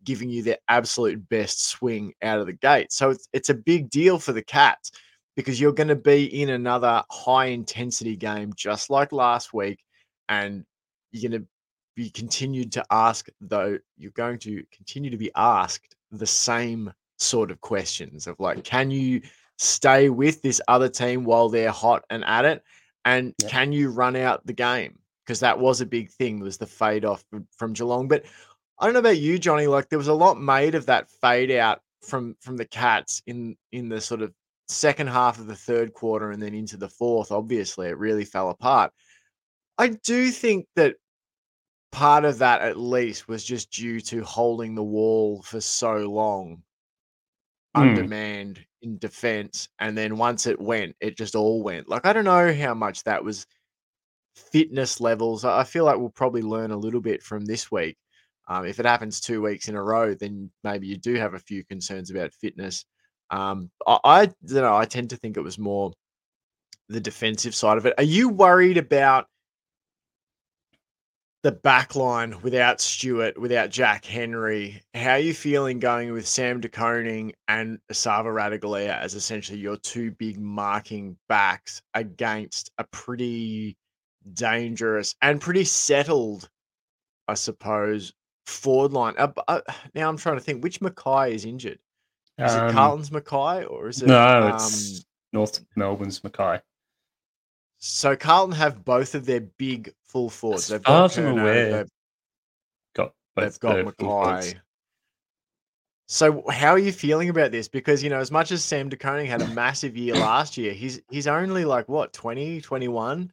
giving 0.04 0.30
you 0.30 0.42
their 0.42 0.56
absolute 0.68 1.28
best 1.28 1.66
swing 1.66 2.14
out 2.22 2.38
of 2.38 2.46
the 2.46 2.54
gate 2.54 2.92
so 2.92 3.10
it's, 3.10 3.28
it's 3.34 3.50
a 3.50 3.54
big 3.54 3.90
deal 3.90 4.18
for 4.18 4.32
the 4.32 4.42
cats 4.42 4.90
because 5.36 5.60
you're 5.60 5.72
going 5.72 5.88
to 5.88 5.96
be 5.96 6.42
in 6.42 6.50
another 6.50 7.02
high 7.10 7.46
intensity 7.46 8.16
game 8.16 8.52
just 8.56 8.90
like 8.90 9.12
last 9.12 9.52
week 9.52 9.78
and 10.28 10.64
you're 11.12 11.30
going 11.30 11.42
to 11.42 11.48
be 11.94 12.10
continued 12.10 12.72
to 12.72 12.84
ask 12.90 13.28
though 13.40 13.78
you're 13.96 14.10
going 14.12 14.38
to 14.38 14.62
continue 14.74 15.10
to 15.10 15.16
be 15.16 15.30
asked 15.36 15.94
the 16.10 16.26
same 16.26 16.92
sort 17.18 17.50
of 17.50 17.60
questions 17.60 18.26
of 18.26 18.38
like 18.38 18.64
can 18.64 18.90
you 18.90 19.20
stay 19.58 20.08
with 20.08 20.42
this 20.42 20.60
other 20.68 20.88
team 20.88 21.24
while 21.24 21.48
they're 21.48 21.70
hot 21.70 22.04
and 22.10 22.24
at 22.24 22.44
it? 22.44 22.62
And 23.04 23.34
Yeah. 23.40 23.48
can 23.48 23.72
you 23.72 23.90
run 23.90 24.16
out 24.16 24.46
the 24.46 24.52
game? 24.52 24.98
Because 25.24 25.40
that 25.40 25.58
was 25.58 25.80
a 25.80 25.86
big 25.86 26.10
thing 26.10 26.40
was 26.40 26.58
the 26.58 26.66
fade 26.66 27.04
off 27.04 27.24
from- 27.30 27.48
from 27.56 27.72
Geelong. 27.72 28.08
But 28.08 28.24
I 28.78 28.84
don't 28.84 28.92
know 28.92 29.00
about 29.00 29.18
you 29.18 29.38
Johnny 29.38 29.66
like 29.66 29.88
there 29.88 29.98
was 29.98 30.08
a 30.08 30.14
lot 30.14 30.40
made 30.40 30.74
of 30.74 30.86
that 30.86 31.10
fade 31.10 31.50
out 31.50 31.80
from 32.02 32.36
from 32.40 32.56
the 32.56 32.66
Cats 32.66 33.22
in 33.26 33.56
in 33.72 33.88
the 33.88 34.00
sort 34.00 34.22
of 34.22 34.34
second 34.68 35.08
half 35.08 35.38
of 35.38 35.46
the 35.46 35.56
third 35.56 35.92
quarter 35.94 36.30
and 36.32 36.42
then 36.42 36.54
into 36.54 36.76
the 36.76 36.88
fourth 36.88 37.30
obviously 37.32 37.88
it 37.88 37.98
really 37.98 38.24
fell 38.24 38.50
apart. 38.50 38.92
I 39.78 39.88
do 39.90 40.30
think 40.30 40.66
that 40.76 40.96
part 41.92 42.24
of 42.24 42.38
that 42.38 42.62
at 42.62 42.78
least 42.78 43.28
was 43.28 43.44
just 43.44 43.70
due 43.72 44.00
to 44.00 44.22
holding 44.24 44.74
the 44.74 44.84
wall 44.84 45.42
for 45.42 45.60
so 45.60 45.96
long 46.10 46.62
Mm. 47.76 47.82
undermanned 47.82 48.64
in 48.82 48.98
defense 48.98 49.68
and 49.78 49.96
then 49.96 50.16
once 50.16 50.46
it 50.46 50.60
went 50.60 50.96
it 51.00 51.16
just 51.16 51.34
all 51.34 51.62
went. 51.62 51.88
Like 51.88 52.06
i 52.06 52.12
don't 52.12 52.24
know 52.24 52.52
how 52.54 52.74
much 52.74 53.02
that 53.04 53.22
was 53.22 53.46
fitness 54.36 55.00
levels. 55.00 55.44
I 55.44 55.60
I 55.60 55.64
feel 55.64 55.84
like 55.84 55.98
we'll 55.98 56.10
probably 56.10 56.42
learn 56.42 56.70
a 56.72 56.76
little 56.76 57.00
bit 57.00 57.22
from 57.22 57.44
this 57.46 57.70
week. 57.72 57.98
Um, 58.48 58.66
if 58.66 58.80
it 58.80 58.86
happens 58.86 59.20
two 59.20 59.42
weeks 59.42 59.68
in 59.68 59.76
a 59.76 59.82
row 59.82 60.14
then 60.14 60.50
maybe 60.64 60.86
you 60.88 60.96
do 60.98 61.14
have 61.16 61.34
a 61.34 61.38
few 61.40 61.64
concerns 61.64 62.10
about 62.10 62.32
fitness 62.34 62.84
um, 63.30 63.70
I, 63.86 63.98
I 64.04 64.26
don't 64.26 64.62
know 64.62 64.76
i 64.76 64.84
tend 64.84 65.10
to 65.10 65.16
think 65.16 65.36
it 65.36 65.42
was 65.42 65.58
more 65.58 65.92
the 66.88 67.00
defensive 67.00 67.54
side 67.54 67.78
of 67.78 67.86
it 67.86 67.94
are 67.98 68.04
you 68.04 68.28
worried 68.28 68.78
about 68.78 69.26
the 71.46 71.52
back 71.52 71.94
line 71.94 72.34
without 72.42 72.80
Stewart, 72.80 73.38
without 73.38 73.70
Jack 73.70 74.04
Henry. 74.04 74.82
How 74.94 75.10
are 75.10 75.20
you 75.20 75.32
feeling 75.32 75.78
going 75.78 76.12
with 76.12 76.26
Sam 76.26 76.60
De 76.60 76.68
Koning 76.68 77.32
and 77.46 77.78
Esava 77.88 78.34
Ratugolea 78.34 78.98
as 78.98 79.14
essentially 79.14 79.60
your 79.60 79.76
two 79.76 80.10
big 80.10 80.40
marking 80.40 81.16
backs 81.28 81.80
against 81.94 82.72
a 82.78 82.84
pretty 82.90 83.76
dangerous 84.32 85.14
and 85.22 85.40
pretty 85.40 85.62
settled, 85.62 86.48
I 87.28 87.34
suppose, 87.34 88.12
forward 88.46 88.92
line? 88.92 89.14
Uh, 89.16 89.30
uh, 89.46 89.60
now 89.94 90.08
I'm 90.08 90.16
trying 90.16 90.38
to 90.38 90.42
think 90.42 90.64
which 90.64 90.80
McKay 90.80 91.30
is 91.30 91.44
injured. 91.44 91.78
Is 92.38 92.54
it 92.54 92.58
Um, 92.58 92.72
Carlton's 92.72 93.10
McKay 93.10 93.70
or 93.70 93.88
is 93.88 94.02
it 94.02 94.08
No, 94.08 94.48
um, 94.48 94.54
it's 94.54 95.04
North 95.32 95.60
Melbourne's 95.74 96.20
McKay. 96.20 96.60
so 97.78 98.16
Carlton 98.16 98.54
have 98.56 98.84
both 98.84 99.14
of 99.14 99.26
their 99.26 99.40
big 99.40 99.92
full 100.06 100.30
forwards. 100.30 100.68
They've 100.68 100.82
got 100.82 101.16
aware, 101.18 101.72
they've, 101.72 101.90
Got 102.94 103.14
they've 103.36 103.60
got 103.60 103.76
the 103.76 103.92
full 103.98 104.08
forwards. 104.08 104.54
McKay. 104.54 104.60
So 106.08 106.44
how 106.48 106.70
are 106.70 106.78
you 106.78 106.92
feeling 106.92 107.30
about 107.30 107.50
this? 107.50 107.68
Because 107.68 108.02
you 108.02 108.10
know, 108.10 108.20
as 108.20 108.30
much 108.30 108.52
as 108.52 108.64
Sam 108.64 108.88
De 108.88 108.96
Koning 108.96 109.26
had 109.26 109.42
a 109.42 109.48
massive 109.54 109.96
year 109.96 110.14
last 110.14 110.56
year, 110.56 110.72
he's 110.72 111.00
he's 111.10 111.26
only 111.26 111.64
like 111.64 111.88
what 111.88 112.12
20, 112.12 112.60
21? 112.60 113.32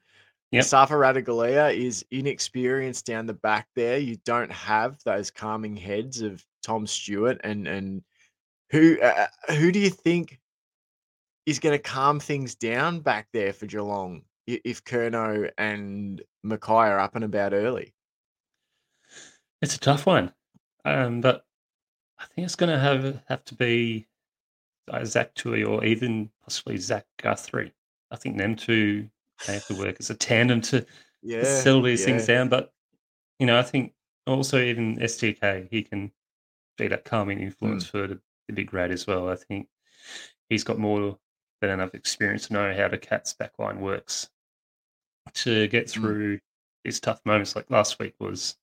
Yep. 0.51 0.63
Safa 0.65 0.93
Ratugolea 0.93 1.75
is 1.75 2.05
inexperienced 2.11 3.05
down 3.05 3.25
the 3.25 3.33
back 3.33 3.67
there. 3.75 3.97
You 3.97 4.17
don't 4.25 4.51
have 4.51 4.97
those 5.03 5.31
calming 5.31 5.75
heads 5.75 6.21
of 6.21 6.43
Tom 6.61 6.85
Stewart 6.87 7.41
and 7.43 7.67
and 7.67 8.03
who 8.73 8.97
uh, 9.01 9.27
uh 9.49 9.53
who 9.53 9.71
do 9.71 9.79
you 9.79 9.89
think 9.89 10.39
is 11.45 11.59
going 11.59 11.77
to 11.77 11.81
calm 11.81 12.19
things 12.19 12.55
down 12.55 12.99
back 12.99 13.27
there 13.31 13.53
for 13.53 13.65
Geelong 13.67 14.23
if 14.47 14.83
Curnow 14.83 15.49
and 15.57 16.21
McKay 16.45 16.89
are 16.89 16.99
up 16.99 17.15
and 17.15 17.23
about 17.23 17.53
early? 17.53 17.93
It's 19.61 19.75
a 19.75 19.79
tough 19.79 20.05
one, 20.05 20.33
um, 20.83 21.21
but 21.21 21.45
I 22.19 22.25
think 22.25 22.45
it's 22.45 22.55
going 22.55 22.71
to 22.71 22.79
have 22.79 23.21
have 23.27 23.45
to 23.45 23.55
be 23.55 24.07
uh, 24.91 25.05
Zach 25.05 25.35
Tuohy 25.35 25.67
or 25.67 25.85
even 25.85 26.29
possibly 26.43 26.77
Zach 26.77 27.05
Guthrie. 27.21 27.73
I 28.11 28.15
think 28.15 28.37
them 28.37 28.55
two 28.55 29.09
they 29.45 29.53
have 29.53 29.67
to 29.67 29.75
work 29.75 29.97
as 29.99 30.09
a 30.09 30.15
tandem 30.15 30.61
to, 30.61 30.85
Yeah, 31.21 31.43
settle 31.43 31.81
these 31.81 32.01
yeah. 32.01 32.05
things 32.05 32.25
down. 32.25 32.49
But 32.49 32.73
you 33.39 33.45
know, 33.45 33.57
I 33.57 33.63
think 33.63 33.93
also 34.25 34.59
even 34.59 34.97
STK 34.97 35.67
he 35.69 35.83
can 35.83 36.11
be 36.77 36.87
that 36.87 37.05
calming 37.05 37.39
influence 37.39 37.85
for 37.85 38.07
the, 38.07 38.19
the 38.47 38.53
big 38.53 38.73
rat 38.73 38.91
as 38.91 39.07
well. 39.07 39.29
I 39.29 39.35
think 39.35 39.67
he's 40.49 40.63
got 40.63 40.79
more 40.79 41.17
than 41.61 41.69
enough 41.69 41.95
experience 41.95 42.47
to 42.47 42.53
know 42.53 42.73
how 42.75 42.87
the 42.87 42.97
Cats 42.97 43.35
backline 43.39 43.79
works 43.79 44.29
to 45.33 45.67
get 45.67 45.87
mm. 45.87 45.91
through 45.91 46.39
these 46.83 46.99
tough 46.99 47.21
moments. 47.25 47.55
Like 47.55 47.69
last 47.69 47.99
week 47.99 48.15
was 48.19 48.57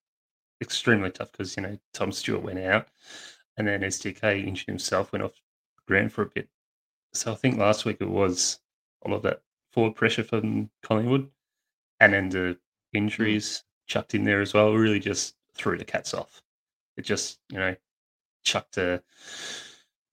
extremely 0.60 1.10
tough 1.10 1.32
because 1.32 1.56
you 1.56 1.62
know 1.62 1.78
Tom 1.94 2.12
Stewart 2.12 2.42
went 2.42 2.58
out, 2.58 2.88
and 3.56 3.66
then 3.66 3.80
STK 3.80 4.46
injured 4.46 4.66
himself, 4.66 5.12
went 5.12 5.24
off 5.24 5.32
ground 5.86 6.12
for 6.12 6.22
a 6.22 6.26
bit. 6.26 6.48
So 7.12 7.32
I 7.32 7.36
think 7.36 7.58
last 7.58 7.84
week 7.84 7.98
it 8.00 8.08
was 8.08 8.60
all 9.02 9.14
of 9.14 9.22
that 9.22 9.42
forward 9.72 9.94
pressure 9.94 10.24
from 10.24 10.70
Collingwood, 10.82 11.28
and 12.00 12.12
then 12.12 12.28
the 12.28 12.38
mm. 12.38 12.56
injuries 12.94 13.64
chucked 13.86 14.14
in 14.14 14.24
there 14.24 14.40
as 14.40 14.54
well. 14.54 14.74
Really 14.74 15.00
just 15.00 15.36
threw 15.54 15.76
the 15.76 15.84
cats 15.84 16.14
off. 16.14 16.42
It 16.96 17.02
just 17.02 17.38
you 17.50 17.58
know 17.58 17.74
chucked 18.44 18.78
a 18.78 19.02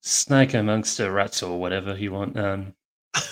snake 0.08 0.54
amongst 0.54 0.98
the 0.98 1.12
rats 1.12 1.44
or 1.44 1.60
whatever 1.60 1.98
you 1.98 2.12
want. 2.14 2.38
Um, 2.38 2.74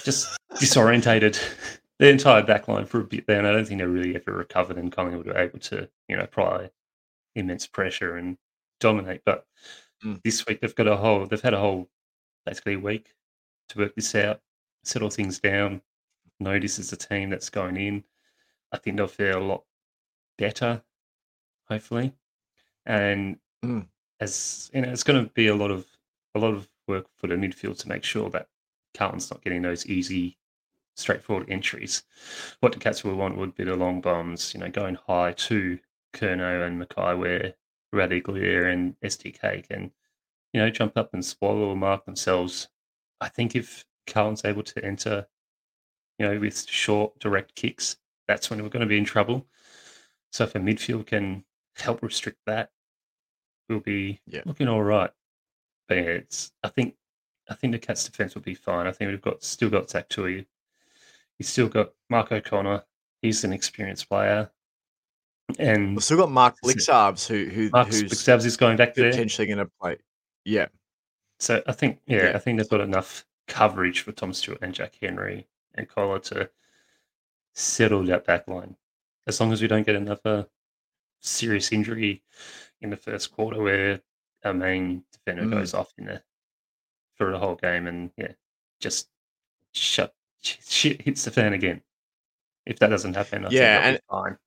just 0.03 0.27
disorientated 0.55 1.39
the 1.99 2.09
entire 2.09 2.43
back 2.43 2.67
line 2.67 2.85
for 2.85 2.99
a 2.99 3.03
bit 3.03 3.25
there, 3.27 3.37
and 3.39 3.47
I 3.47 3.51
don't 3.51 3.65
think 3.67 3.79
they 3.79 3.85
really 3.85 4.15
ever 4.15 4.33
recovered. 4.33 4.77
And 4.77 4.91
Collingwood 4.91 5.27
were 5.27 5.37
able 5.37 5.59
to 5.59 5.89
you 6.07 6.17
know 6.17 6.23
apply 6.23 6.69
immense 7.35 7.67
pressure 7.67 8.17
and 8.17 8.37
dominate. 8.79 9.21
But 9.25 9.45
Mm. 10.03 10.21
this 10.23 10.45
week 10.45 10.59
they've 10.59 10.75
got 10.75 10.87
a 10.87 10.97
whole 10.97 11.25
they've 11.25 11.41
had 11.41 11.53
a 11.53 11.59
whole 11.59 11.89
basically 12.45 12.73
a 12.73 12.79
week 12.79 13.15
to 13.69 13.79
work 13.79 13.95
this 13.95 14.13
out, 14.13 14.41
settle 14.83 15.09
things 15.09 15.39
down. 15.39 15.81
Know 16.41 16.59
this 16.59 16.77
is 16.79 16.91
a 16.91 16.97
team 16.97 17.29
that's 17.29 17.49
going 17.49 17.77
in. 17.77 18.03
I 18.73 18.77
think 18.77 18.97
they'll 18.97 19.07
feel 19.07 19.39
a 19.39 19.39
lot 19.41 19.63
better, 20.37 20.83
hopefully. 21.69 22.13
And 22.85 23.39
Mm. 23.63 23.87
as 24.19 24.69
you 24.73 24.81
know, 24.81 24.89
it's 24.91 25.03
going 25.03 25.23
to 25.25 25.31
be 25.33 25.47
a 25.47 25.55
lot 25.55 25.71
of 25.71 25.87
a 26.35 26.39
lot 26.39 26.53
of 26.53 26.69
work 26.87 27.07
for 27.17 27.27
the 27.27 27.35
midfield 27.35 27.77
to 27.79 27.87
make 27.89 28.03
sure 28.03 28.29
that 28.29 28.47
Carlton's 28.95 29.31
not 29.31 29.43
getting 29.43 29.61
those 29.61 29.85
easy, 29.87 30.37
straightforward 30.95 31.49
entries. 31.49 32.03
What 32.59 32.73
the 32.73 32.79
Cats 32.79 33.03
will 33.03 33.15
want 33.15 33.37
would 33.37 33.55
be 33.55 33.63
the 33.63 33.75
long 33.75 34.01
bombs, 34.01 34.53
you 34.53 34.59
know, 34.59 34.69
going 34.69 34.95
high 34.95 35.33
to 35.33 35.79
Curnow 36.13 36.67
and 36.67 36.81
McKay 36.81 37.17
where 37.17 37.53
Ratugolea 37.93 38.71
and 38.71 38.95
STK 39.01 39.67
can, 39.67 39.91
you 40.53 40.61
know, 40.61 40.69
jump 40.69 40.97
up 40.97 41.13
and 41.13 41.25
swallow 41.25 41.69
or 41.69 41.75
mark 41.75 42.05
themselves. 42.05 42.69
I 43.21 43.29
think 43.29 43.55
if 43.55 43.85
Carlton's 44.07 44.45
able 44.45 44.63
to 44.63 44.85
enter, 44.85 45.27
you 46.19 46.27
know, 46.27 46.39
with 46.39 46.67
short, 46.69 47.17
direct 47.19 47.55
kicks, 47.55 47.97
that's 48.27 48.49
when 48.49 48.61
we're 48.61 48.69
going 48.69 48.81
to 48.81 48.85
be 48.87 48.97
in 48.97 49.05
trouble. 49.05 49.47
So 50.31 50.43
if 50.43 50.55
a 50.55 50.59
midfield 50.59 51.07
can 51.07 51.45
help 51.75 52.01
restrict 52.01 52.39
that, 52.45 52.71
we'll 53.69 53.79
be 53.79 54.21
Yeah. 54.27 54.41
looking 54.45 54.67
all 54.67 54.83
right. 54.83 55.11
But 55.87 55.97
it's 55.97 56.51
I 56.63 56.69
think 56.69 56.95
I 57.49 57.53
think 57.53 57.73
the 57.73 57.79
Cats 57.79 58.03
defense 58.03 58.35
will 58.35 58.41
be 58.41 58.55
fine. 58.55 58.87
I 58.87 58.91
think 58.91 59.11
we've 59.11 59.21
got 59.21 59.43
still 59.43 59.69
got 59.69 59.89
Zach 59.89 60.09
Tuohy. 60.09 60.45
He's 61.37 61.49
still 61.49 61.67
got 61.67 61.91
Mark 62.09 62.31
O'Connor. 62.31 62.83
He's 63.21 63.43
an 63.43 63.53
experienced 63.53 64.09
player. 64.09 64.49
And 65.59 65.95
We've 65.95 66.03
still 66.03 66.17
got 66.17 66.31
Mark. 66.31 66.55
Blicavs 66.63 67.27
who 67.27 67.45
who 67.49 67.69
Mark 67.69 67.87
who's 67.87 68.27
is 68.27 68.57
going 68.57 68.77
back 68.77 68.95
there. 68.95 69.11
potentially 69.11 69.47
going 69.47 69.59
to 69.59 69.69
play. 69.79 69.97
Yeah, 70.43 70.67
So 71.39 71.61
I 71.67 71.71
think, 71.71 71.99
yeah, 72.05 72.29
Yeah. 72.29 72.31
I 72.35 72.39
think 72.39 72.57
they've 72.59 72.69
got 72.69 72.81
enough 72.81 73.25
coverage 73.47 74.01
for 74.01 74.11
Tom 74.11 74.31
Stewart 74.31 74.59
and 74.61 74.73
Jack 74.73 74.93
Henry 75.01 75.47
and 75.73 75.87
Collar 75.89 76.19
to 76.19 76.49
settle 77.53 78.03
that 78.05 78.25
back 78.25 78.47
line. 78.47 78.75
As 79.27 79.39
long 79.39 79.51
as 79.51 79.61
we 79.61 79.67
don't 79.67 79.85
get 79.85 79.95
another 79.95 80.47
serious 81.21 81.71
injury 81.71 82.21
in 82.81 82.91
the 82.91 82.97
first 82.97 83.31
quarter 83.31 83.61
where 83.61 84.01
our 84.45 84.53
main 84.53 85.03
defender 85.11 85.43
Mm. 85.43 85.51
goes 85.51 85.73
off 85.73 85.91
in 85.97 86.05
the 86.05 86.21
for 87.15 87.31
the 87.31 87.39
whole 87.39 87.55
game 87.55 87.87
and 87.87 88.11
yeah, 88.17 88.31
just 88.79 89.09
shut 89.73 90.13
shit 90.41 91.01
hits 91.01 91.23
the 91.25 91.31
fan 91.31 91.53
again. 91.53 91.81
If 92.65 92.79
that 92.79 92.89
doesn't 92.89 93.15
happen, 93.15 93.45
I 93.45 93.49
Yeah, 93.51 93.91
be 93.93 93.99
fine. 94.09 94.37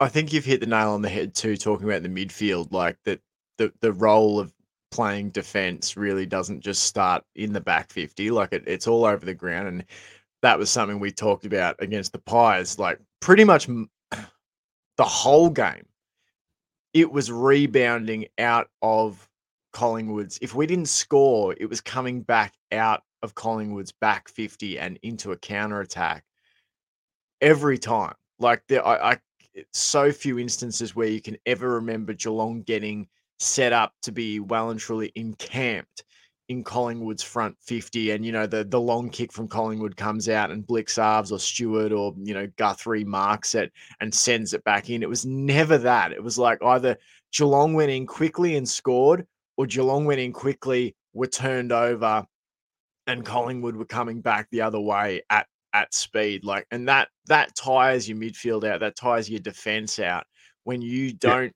I 0.00 0.08
think 0.08 0.32
you've 0.32 0.44
hit 0.44 0.60
the 0.60 0.66
nail 0.66 0.90
on 0.90 1.02
the 1.02 1.08
head 1.08 1.34
too. 1.34 1.56
Talking 1.56 1.88
about 1.88 2.02
the 2.02 2.08
midfield, 2.08 2.72
like 2.72 2.98
that, 3.04 3.20
the 3.58 3.72
the 3.80 3.92
role 3.92 4.40
of 4.40 4.52
playing 4.90 5.30
defense 5.30 5.96
really 5.96 6.26
doesn't 6.26 6.60
just 6.60 6.82
start 6.82 7.24
in 7.36 7.52
the 7.52 7.60
back 7.60 7.90
fifty. 7.92 8.30
Like 8.30 8.52
it, 8.52 8.64
it's 8.66 8.88
all 8.88 9.04
over 9.04 9.24
the 9.24 9.34
ground, 9.34 9.68
and 9.68 9.84
that 10.42 10.58
was 10.58 10.70
something 10.70 10.98
we 10.98 11.12
talked 11.12 11.44
about 11.44 11.76
against 11.78 12.12
the 12.12 12.18
Pies. 12.18 12.78
Like 12.78 12.98
pretty 13.20 13.44
much 13.44 13.66
the 14.96 15.04
whole 15.04 15.50
game, 15.50 15.86
it 16.94 17.10
was 17.10 17.30
rebounding 17.30 18.26
out 18.38 18.68
of 18.82 19.28
Collingwood's. 19.72 20.38
If 20.42 20.54
we 20.54 20.66
didn't 20.66 20.86
score, 20.86 21.54
it 21.58 21.66
was 21.66 21.80
coming 21.80 22.22
back 22.22 22.54
out 22.70 23.02
of 23.22 23.34
Collingwood's 23.34 23.92
back 23.92 24.28
fifty 24.28 24.78
and 24.78 24.98
into 25.02 25.32
a 25.32 25.36
counter 25.36 25.80
attack 25.80 26.24
every 27.40 27.78
time. 27.78 28.14
Like 28.38 28.62
there, 28.68 28.86
I, 28.86 29.12
I 29.12 29.18
so 29.72 30.12
few 30.12 30.38
instances 30.38 30.96
where 30.96 31.08
you 31.08 31.20
can 31.20 31.36
ever 31.46 31.74
remember 31.74 32.14
Geelong 32.14 32.62
getting 32.62 33.08
set 33.38 33.72
up 33.72 33.92
to 34.02 34.12
be 34.12 34.40
well 34.40 34.70
and 34.70 34.80
truly 34.80 35.12
encamped 35.14 36.04
in 36.52 36.62
Collingwood's 36.62 37.22
front 37.22 37.56
50 37.60 38.10
and 38.12 38.24
you 38.24 38.30
know 38.30 38.46
the 38.46 38.62
the 38.62 38.80
long 38.80 39.08
kick 39.08 39.32
from 39.32 39.48
Collingwood 39.48 39.96
comes 39.96 40.28
out 40.28 40.50
and 40.50 40.66
Blicavs 40.66 41.32
or 41.32 41.38
Stewart 41.38 41.92
or 41.92 42.14
you 42.22 42.34
know 42.34 42.46
Guthrie 42.56 43.04
marks 43.04 43.54
it 43.54 43.72
and 44.00 44.14
sends 44.14 44.52
it 44.52 44.62
back 44.62 44.90
in. 44.90 45.02
It 45.02 45.08
was 45.08 45.26
never 45.26 45.78
that. 45.78 46.12
It 46.12 46.22
was 46.22 46.38
like 46.38 46.62
either 46.62 46.96
Geelong 47.32 47.74
went 47.74 47.90
in 47.90 48.06
quickly 48.06 48.56
and 48.56 48.68
scored 48.68 49.26
or 49.56 49.66
Geelong 49.66 50.04
went 50.04 50.20
in 50.20 50.32
quickly 50.32 50.94
were 51.14 51.26
turned 51.26 51.72
over 51.72 52.24
and 53.06 53.24
Collingwood 53.24 53.74
were 53.74 53.84
coming 53.84 54.20
back 54.20 54.46
the 54.50 54.60
other 54.60 54.80
way 54.80 55.22
at 55.30 55.46
at 55.72 55.94
speed. 55.94 56.44
Like 56.44 56.66
and 56.70 56.86
that 56.88 57.08
that 57.26 57.56
tires 57.56 58.08
your 58.08 58.18
midfield 58.18 58.64
out 58.64 58.80
that 58.80 58.94
tires 58.94 59.28
your 59.28 59.40
defense 59.40 59.98
out 59.98 60.26
when 60.64 60.82
you 60.82 61.14
don't 61.14 61.52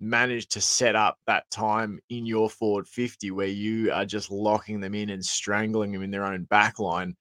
manage 0.00 0.48
to 0.48 0.60
set 0.60 0.94
up 0.94 1.18
that 1.26 1.50
time 1.50 1.98
in 2.10 2.24
your 2.24 2.48
forward 2.48 2.86
50 2.86 3.30
where 3.32 3.46
you 3.46 3.92
are 3.92 4.04
just 4.04 4.30
locking 4.30 4.80
them 4.80 4.94
in 4.94 5.10
and 5.10 5.24
strangling 5.24 5.92
them 5.92 6.02
in 6.02 6.10
their 6.10 6.24
own 6.24 6.44
back 6.44 6.78
line. 6.78 7.16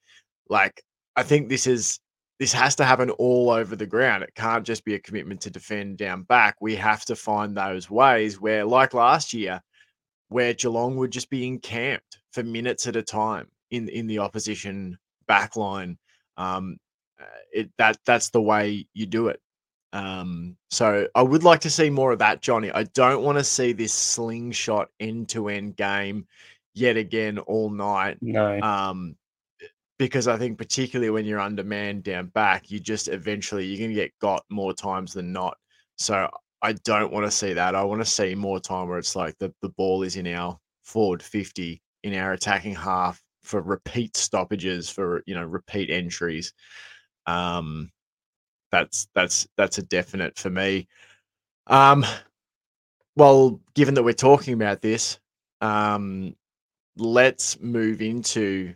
Like 0.49 0.81
i 1.15 1.23
think 1.23 1.49
this 1.49 1.65
is 1.65 1.99
this 2.39 2.53
has 2.53 2.75
to 2.75 2.85
happen 2.85 3.09
all 3.09 3.49
over 3.49 3.75
the 3.75 3.87
ground. 3.87 4.23
It 4.23 4.35
can't 4.35 4.63
just 4.63 4.85
be 4.85 4.93
a 4.93 4.99
commitment 4.99 5.41
to 5.41 5.49
defend 5.49 5.97
down 5.97 6.21
back. 6.21 6.55
We 6.61 6.75
have 6.75 7.03
to 7.05 7.15
find 7.15 7.57
those 7.57 7.89
ways 7.89 8.39
where 8.39 8.63
like 8.63 8.93
last 8.93 9.33
year 9.33 9.59
where 10.29 10.53
Geelong 10.53 10.97
would 10.97 11.11
just 11.11 11.29
be 11.29 11.47
encamped 11.47 12.19
for 12.33 12.43
minutes 12.43 12.85
at 12.85 12.95
a 12.95 13.01
time 13.01 13.47
in 13.71 13.89
in 13.89 14.07
the 14.07 14.19
opposition 14.19 14.97
back 15.27 15.55
line. 15.55 15.97
Um, 16.37 16.77
uh, 17.19 17.25
it 17.51 17.71
that 17.79 17.97
that's 18.05 18.29
the 18.29 18.41
way 18.41 18.87
you 18.93 19.07
do 19.07 19.29
it. 19.29 19.41
Um, 19.97 20.55
so 20.69 21.07
I 21.15 21.23
would 21.23 21.43
like 21.43 21.61
to 21.61 21.71
see 21.71 21.89
more 21.89 22.11
of 22.11 22.19
that, 22.19 22.39
Johnny. 22.39 22.71
I 22.71 22.83
don't 22.83 23.23
want 23.23 23.39
to 23.39 23.43
see 23.43 23.73
this 23.73 23.93
slingshot 23.93 24.89
end 24.99 25.29
to 25.29 25.49
end 25.49 25.75
game 25.75 26.27
yet 26.75 26.97
again 26.97 27.39
all 27.39 27.71
night. 27.71 28.19
No. 28.21 28.59
Um, 28.61 29.15
because 29.97 30.27
I 30.27 30.37
think 30.37 30.59
particularly 30.59 31.09
when 31.09 31.25
you're 31.25 31.39
undermanned 31.39 32.03
down 32.03 32.27
back, 32.27 32.69
you 32.69 32.79
just 32.79 33.07
eventually 33.07 33.65
you're 33.65 33.79
going 33.79 33.89
to 33.89 33.95
get 33.95 34.11
got 34.19 34.45
more 34.49 34.71
times 34.71 35.13
than 35.13 35.33
not. 35.33 35.57
So 35.97 36.29
I 36.61 36.73
don't 36.73 37.11
want 37.11 37.25
to 37.25 37.31
see 37.31 37.53
that. 37.53 37.73
I 37.73 37.83
want 37.83 38.01
to 38.01 38.05
see 38.05 38.35
more 38.35 38.59
time 38.59 38.89
where 38.89 38.99
it's 38.99 39.15
like 39.15 39.35
the, 39.39 39.51
the 39.63 39.69
ball 39.69 40.03
is 40.03 40.15
in 40.15 40.27
our 40.27 40.59
forward 40.83 41.23
50 41.23 41.81
in 42.03 42.13
our 42.13 42.33
attacking 42.33 42.75
half 42.75 43.19
for 43.41 43.61
repeat 43.61 44.15
stoppages 44.15 44.91
for 44.91 45.23
you 45.25 45.33
know 45.33 45.43
repeat 45.43 45.89
entries. 45.89 46.53
Um, 47.25 47.89
that's 48.77 49.07
that's 49.15 49.47
that's 49.57 49.77
a 49.77 49.83
definite 49.83 50.37
for 50.37 50.49
me. 50.49 50.87
Um, 51.67 52.05
well, 53.15 53.59
given 53.73 53.95
that 53.95 54.03
we're 54.03 54.13
talking 54.13 54.53
about 54.53 54.81
this, 54.81 55.19
um, 55.61 56.35
let's 56.97 57.59
move 57.59 58.01
into 58.01 58.73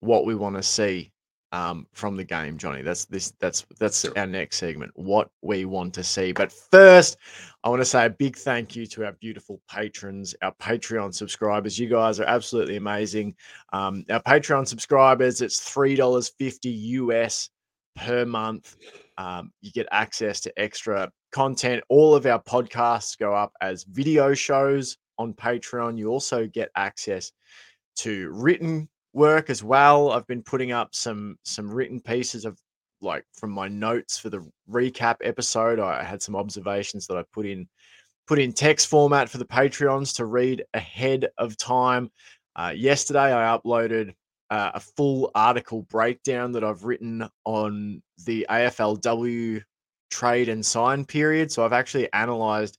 what 0.00 0.24
we 0.26 0.34
want 0.34 0.56
to 0.56 0.62
see 0.62 1.10
um, 1.52 1.86
from 1.92 2.16
the 2.16 2.24
game, 2.24 2.58
Johnny. 2.58 2.82
That's 2.82 3.04
this. 3.04 3.32
That's 3.40 3.64
that's 3.78 4.00
Sure. 4.02 4.12
our 4.16 4.26
next 4.26 4.58
segment. 4.58 4.92
What 4.94 5.30
we 5.42 5.64
want 5.64 5.94
to 5.94 6.04
see. 6.04 6.32
But 6.32 6.52
first, 6.52 7.16
I 7.64 7.68
want 7.68 7.80
to 7.80 7.84
say 7.86 8.06
a 8.06 8.10
big 8.10 8.36
thank 8.36 8.76
you 8.76 8.86
to 8.88 9.04
our 9.06 9.12
beautiful 9.12 9.60
patrons, 9.70 10.34
our 10.42 10.52
Patreon 10.54 11.14
subscribers. 11.14 11.78
You 11.78 11.88
guys 11.88 12.20
are 12.20 12.24
absolutely 12.24 12.76
amazing. 12.76 13.34
Um, 13.72 14.04
our 14.10 14.22
Patreon 14.22 14.66
subscribers, 14.68 15.40
it's 15.42 15.60
three 15.60 15.94
dollars 15.96 16.32
fifty 16.38 16.70
US 16.70 17.50
per 17.96 18.24
month. 18.24 18.76
Um, 19.18 19.52
you 19.60 19.70
get 19.72 19.86
access 19.92 20.40
to 20.40 20.52
extra 20.58 21.10
content. 21.32 21.82
All 21.88 22.14
of 22.14 22.26
our 22.26 22.42
podcasts 22.42 23.18
go 23.18 23.34
up 23.34 23.52
as 23.60 23.84
video 23.84 24.34
shows 24.34 24.96
on 25.18 25.34
Patreon. 25.34 25.98
You 25.98 26.08
also 26.08 26.46
get 26.46 26.70
access 26.76 27.32
to 27.96 28.30
written 28.32 28.88
work 29.12 29.50
as 29.50 29.62
well. 29.62 30.10
I've 30.10 30.26
been 30.26 30.42
putting 30.42 30.72
up 30.72 30.94
some 30.94 31.36
some 31.44 31.70
written 31.70 32.00
pieces 32.00 32.44
of 32.44 32.58
like 33.00 33.24
from 33.32 33.50
my 33.50 33.68
notes 33.68 34.18
for 34.18 34.30
the 34.30 34.44
recap 34.70 35.16
episode. 35.22 35.78
I 35.78 36.02
had 36.02 36.22
some 36.22 36.36
observations 36.36 37.06
that 37.06 37.16
I 37.16 37.24
put 37.32 37.46
in 37.46 37.68
put 38.26 38.38
in 38.38 38.52
text 38.52 38.88
format 38.88 39.28
for 39.28 39.38
the 39.38 39.44
Patreons 39.44 40.16
to 40.16 40.26
read 40.26 40.64
ahead 40.74 41.28
of 41.38 41.56
time. 41.56 42.10
Uh, 42.56 42.72
yesterday, 42.74 43.32
I 43.32 43.56
uploaded 43.56 44.14
uh, 44.54 44.70
a 44.74 44.78
full 44.78 45.32
article 45.34 45.82
breakdown 45.90 46.52
that 46.52 46.62
I've 46.62 46.84
written 46.84 47.28
on 47.44 48.00
the 48.24 48.46
AFLW 48.48 49.60
trade 50.12 50.48
and 50.48 50.64
sign 50.64 51.04
period. 51.04 51.50
So 51.50 51.64
I've 51.64 51.72
actually 51.72 52.12
analyzed, 52.12 52.78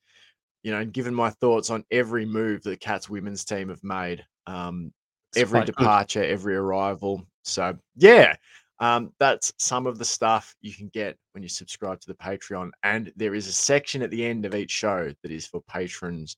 you 0.64 0.72
know, 0.72 0.80
and 0.80 0.94
given 0.94 1.14
my 1.14 1.32
thoughts 1.32 1.70
on 1.70 1.84
every 1.92 2.26
move 2.26 2.64
that 2.64 2.70
the 2.70 2.78
Cats 2.78 3.10
women's 3.10 3.44
team 3.44 3.68
have 3.68 3.84
made. 3.84 4.24
Um, 4.48 4.94
every 5.36 5.60
quite 5.60 5.66
good. 5.66 5.76
departure, 5.76 6.24
every 6.24 6.56
arrival. 6.56 7.28
So 7.44 7.78
yeah, 7.98 8.38
um, 8.80 9.12
that's 9.20 9.52
some 9.60 9.86
of 9.86 9.98
the 9.98 10.06
stuff 10.06 10.56
you 10.62 10.74
can 10.74 10.88
get 10.94 11.18
when 11.34 11.44
you 11.44 11.50
subscribe 11.50 12.00
to 12.00 12.08
the 12.08 12.14
Patreon. 12.14 12.70
And 12.84 13.12
there 13.18 13.36
is 13.36 13.48
a 13.48 13.52
section 13.52 14.02
at 14.02 14.12
the 14.12 14.26
end 14.26 14.46
of 14.46 14.56
each 14.56 14.72
show 14.72 15.14
that 15.24 15.32
is 15.32 15.46
for 15.46 15.62
patrons 15.68 16.38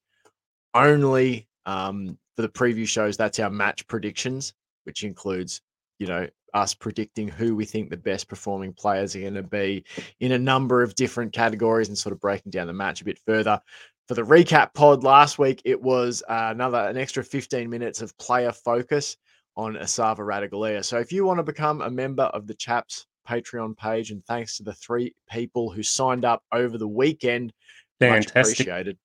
only. 0.74 1.48
Um, 1.68 2.18
for 2.36 2.44
the 2.44 2.50
preview 2.50 2.88
shows, 2.88 3.18
that's 3.18 3.40
our 3.40 3.50
match 3.50 3.86
predictions, 3.88 4.54
which 4.88 5.04
includes, 5.04 5.62
you 6.00 6.08
know, 6.08 6.28
us 6.56 6.74
predicting 6.74 7.28
who 7.28 7.56
we 7.56 7.66
think 7.66 7.90
the 7.90 7.98
best 7.98 8.28
performing 8.28 8.74
players 8.74 9.16
are 9.16 9.22
going 9.22 9.36
to 9.36 9.44
be 9.44 9.84
in 10.20 10.32
a 10.32 10.40
number 10.40 10.82
of 10.82 10.96
different 10.96 11.32
categories 11.34 11.90
and 11.90 11.98
sort 11.98 12.14
of 12.14 12.20
breaking 12.20 12.50
down 12.50 12.66
the 12.66 12.74
match 12.74 13.02
a 13.02 13.06
bit 13.06 13.20
further 13.28 13.62
for 14.08 14.14
the 14.14 14.24
recap 14.24 14.74
pod 14.74 15.04
last 15.04 15.38
week, 15.38 15.62
it 15.66 15.82
was 15.82 16.24
uh, 16.30 16.50
another 16.52 16.78
an 16.78 16.98
extra 16.98 17.24
15 17.24 17.70
minutes 17.70 18.02
of 18.02 18.18
player 18.18 18.52
focus 18.52 19.18
on 19.56 19.74
Esava 19.74 20.20
Ratugolea. 20.20 20.84
So 20.84 20.98
if 20.98 21.12
you 21.12 21.26
want 21.26 21.40
to 21.40 21.44
become 21.44 21.82
a 21.82 21.90
member 21.90 22.24
of 22.24 22.48
the 22.48 22.54
Chaps 22.54 23.06
Patreon 23.28 23.76
page, 23.76 24.12
and 24.12 24.24
thanks 24.26 24.58
to 24.58 24.64
the 24.64 24.74
three 24.74 25.14
people 25.30 25.70
who 25.70 25.84
signed 25.84 26.24
up 26.24 26.42
over 26.54 26.78
the 26.78 26.88
weekend, 26.88 27.52
much 28.00 28.28
Fantastic. 28.28 28.60
appreciated. 28.60 28.98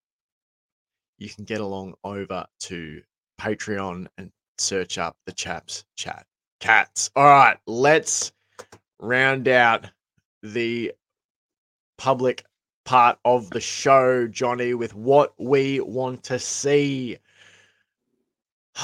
You 1.19 1.29
can 1.29 1.45
get 1.45 1.61
along 1.61 1.95
over 2.05 2.47
to 2.61 3.03
Patreon 3.41 4.07
and 4.19 4.31
search 4.63 4.99
up 4.99 5.17
the 5.27 5.33
Chaps 5.33 5.85
Chat 5.97 6.27
Cats. 6.61 7.11
All 7.17 7.25
right, 7.25 7.59
let's 7.67 8.33
round 8.99 9.49
out 9.49 9.87
the 10.43 10.93
public 11.99 12.45
part 12.85 13.19
of 13.25 13.51
the 13.51 13.61
show, 13.61 14.27
Johnny, 14.27 14.75
with 14.75 14.95
what 14.95 15.35
we 15.39 15.81
want 15.81 16.23
to 16.25 16.39
see. 16.39 17.19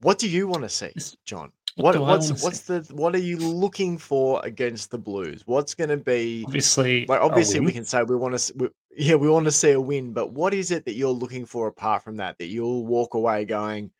what 0.00 0.18
do 0.18 0.28
you 0.28 0.46
want 0.46 0.62
to 0.62 0.68
see, 0.68 0.92
John? 1.24 1.52
What 1.76 1.98
What, 1.98 2.08
what's 2.08 2.42
what's 2.42 2.60
see? 2.60 2.78
the 2.78 2.94
what 2.94 3.14
are 3.14 3.18
you 3.18 3.38
looking 3.38 3.96
for 3.96 4.44
against 4.44 4.90
the 4.90 4.98
Blues? 4.98 5.42
What's 5.46 5.74
going 5.74 5.88
to 5.90 5.96
be 5.96 6.44
Obviously, 6.46 7.06
like? 7.06 7.20
Obviously, 7.20 7.60
we 7.60 7.72
can 7.72 7.84
say 7.84 8.02
we 8.02 8.16
want 8.16 8.38
to. 8.38 8.52
We, 8.56 8.68
yeah, 8.94 9.14
we 9.14 9.30
want 9.30 9.46
to 9.46 9.50
see 9.50 9.70
a 9.70 9.80
win, 9.80 10.12
but 10.12 10.32
what 10.32 10.52
is 10.52 10.70
it 10.70 10.84
that 10.84 10.96
you're 10.96 11.10
looking 11.10 11.46
for 11.46 11.68
apart 11.68 12.04
from 12.04 12.16
that? 12.18 12.36
That 12.38 12.48
you'll 12.48 12.84
walk 12.84 13.14
away 13.14 13.46
going, 13.46 13.90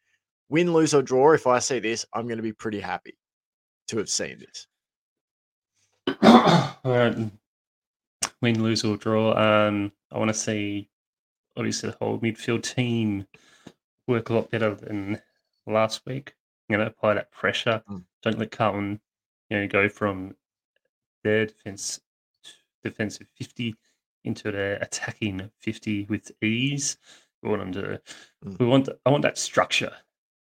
win, 0.52 0.72
lose, 0.72 0.92
or 0.92 1.02
draw. 1.02 1.32
If 1.32 1.46
I 1.46 1.58
see 1.58 1.80
this, 1.80 2.04
I'm 2.12 2.26
going 2.26 2.36
to 2.36 2.42
be 2.42 2.52
pretty 2.52 2.78
happy 2.78 3.16
to 3.88 3.96
have 3.96 4.08
seen 4.08 4.38
this. 4.38 4.66
Alright, 6.84 7.16
win, 8.42 8.62
lose, 8.62 8.84
or 8.84 8.98
draw. 8.98 9.32
Um, 9.32 9.92
I 10.12 10.18
want 10.18 10.28
to 10.28 10.34
see 10.34 10.90
obviously 11.56 11.90
the 11.90 11.96
whole 12.00 12.18
midfield 12.18 12.62
team 12.62 13.26
work 14.06 14.28
a 14.28 14.34
lot 14.34 14.50
better 14.50 14.74
than 14.74 15.20
last 15.66 16.02
week. 16.06 16.34
I'm 16.68 16.76
going 16.76 16.86
to 16.86 16.92
apply 16.92 17.14
that 17.14 17.32
pressure. 17.32 17.82
Mm. 17.90 18.04
Don't 18.22 18.38
let 18.38 18.50
Carlton, 18.50 19.00
you 19.48 19.58
know, 19.58 19.66
go 19.66 19.88
from 19.88 20.36
their 21.24 21.46
defense 21.46 22.00
defensive 22.84 23.28
fifty 23.38 23.76
into 24.24 24.50
their 24.50 24.74
attacking 24.82 25.50
fifty 25.60 26.04
with 26.10 26.30
ease. 26.42 26.98
We 27.42 27.48
want 27.48 27.62
them 27.62 27.72
to. 27.72 28.00
Mm. 28.44 28.58
We 28.58 28.66
want. 28.66 28.88
I 29.06 29.10
want 29.10 29.22
that 29.22 29.38
structure 29.38 29.92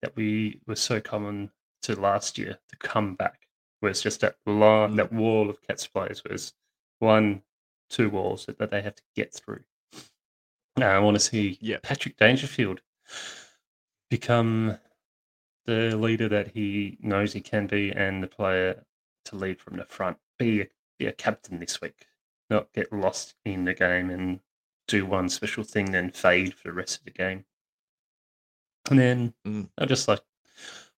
that 0.01 0.15
we 0.15 0.62
were 0.67 0.75
so 0.75 0.99
common 1.01 1.51
to 1.83 1.99
last 1.99 2.38
year 2.38 2.57
to 2.69 2.75
come 2.77 3.15
back. 3.15 3.47
Where 3.79 3.91
it's 3.91 4.01
just 4.01 4.21
that 4.21 4.38
line, 4.45 4.93
Mm. 4.93 4.95
that 4.97 5.13
wall 5.13 5.49
of 5.49 5.62
Cats 5.62 5.86
players, 5.88 6.23
was 6.23 6.53
one, 6.99 7.43
two 7.89 8.10
walls 8.10 8.45
that, 8.47 8.57
that 8.57 8.71
they 8.71 8.81
have 8.81 8.95
to 8.95 9.03
get 9.15 9.33
through. 9.33 9.63
Now 10.75 10.95
I 10.95 10.99
want 10.99 11.15
to 11.15 11.19
see 11.19 11.57
Yeah. 11.62 11.77
Patrick 11.83 12.17
Dangerfield 12.17 12.81
become 14.10 14.79
the 15.65 15.95
leader 15.97 16.29
that 16.29 16.49
he 16.49 16.97
knows 17.01 17.33
he 17.33 17.41
can 17.41 17.67
be 17.67 17.91
and 17.91 18.23
the 18.23 18.27
player 18.27 18.86
to 19.25 19.36
lead 19.36 19.60
from 19.62 19.77
the 19.77 19.86
front. 19.86 20.17
Be 20.38 20.62
a, 20.62 20.67
be 20.97 21.05
a 21.07 21.12
captain 21.12 21.60
this 21.60 21.81
week, 21.81 22.07
not 22.49 22.71
get 22.73 22.91
lost 22.93 23.36
in 23.45 23.65
the 23.65 23.73
game 23.73 24.10
and 24.10 24.39
do 24.88 25.05
one 25.05 25.29
special 25.29 25.63
thing, 25.63 25.91
then 25.91 26.12
fade 26.12 26.53
for 26.53 26.69
the 26.69 26.73
rest 26.73 26.99
of 26.99 27.05
the 27.05 27.12
game. 27.12 27.45
And 28.89 29.00
then 29.00 29.34
Mm. 29.45 29.69
I 29.78 29.86
just 29.86 30.08
like 30.08 30.21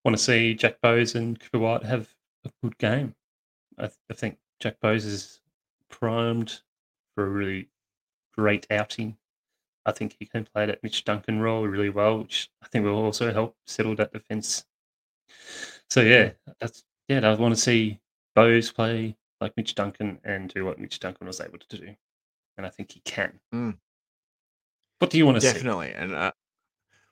want 0.05 0.17
to 0.17 0.23
see 0.23 0.53
Jack 0.53 0.79
Bowes 0.81 1.15
and 1.15 1.39
Cooper 1.39 1.59
Whyte 1.59 1.83
have 1.83 2.09
a 2.45 2.51
good 2.63 2.77
game. 2.77 3.15
I, 3.77 3.83
th- 3.87 3.97
I 4.09 4.13
think 4.13 4.37
Jack 4.59 4.79
Bowes 4.79 5.05
is 5.05 5.41
primed 5.89 6.61
for 7.15 7.25
a 7.25 7.29
really 7.29 7.69
great 8.37 8.67
outing. 8.71 9.17
I 9.85 9.91
think 9.91 10.15
he 10.19 10.25
can 10.25 10.45
play 10.45 10.65
that 10.65 10.83
Mitch 10.83 11.03
Duncan 11.03 11.39
role 11.41 11.65
really 11.65 11.89
well, 11.89 12.19
which 12.19 12.49
I 12.61 12.67
think 12.67 12.85
will 12.85 13.03
also 13.03 13.33
help 13.33 13.55
settle 13.65 13.95
that 13.95 14.13
defense. 14.13 14.65
So 15.89 16.01
yeah, 16.01 16.31
that's 16.59 16.83
yeah. 17.07 17.27
I 17.27 17.33
want 17.35 17.55
to 17.55 17.61
see 17.61 17.99
Bowes 18.35 18.71
play 18.71 19.15
like 19.41 19.55
Mitch 19.57 19.73
Duncan 19.75 20.19
and 20.23 20.53
do 20.53 20.65
what 20.65 20.79
Mitch 20.79 20.99
Duncan 20.99 21.27
was 21.27 21.41
able 21.41 21.57
to 21.57 21.77
do, 21.77 21.95
and 22.57 22.65
I 22.65 22.69
think 22.69 22.91
he 22.91 22.99
can. 23.01 23.39
Mm. 23.53 23.77
What 24.99 25.09
do 25.11 25.17
you 25.17 25.25
want 25.25 25.37
to 25.37 25.41
see? 25.41 25.53
Definitely. 25.53 25.93
And 25.93 26.13
uh, 26.13 26.31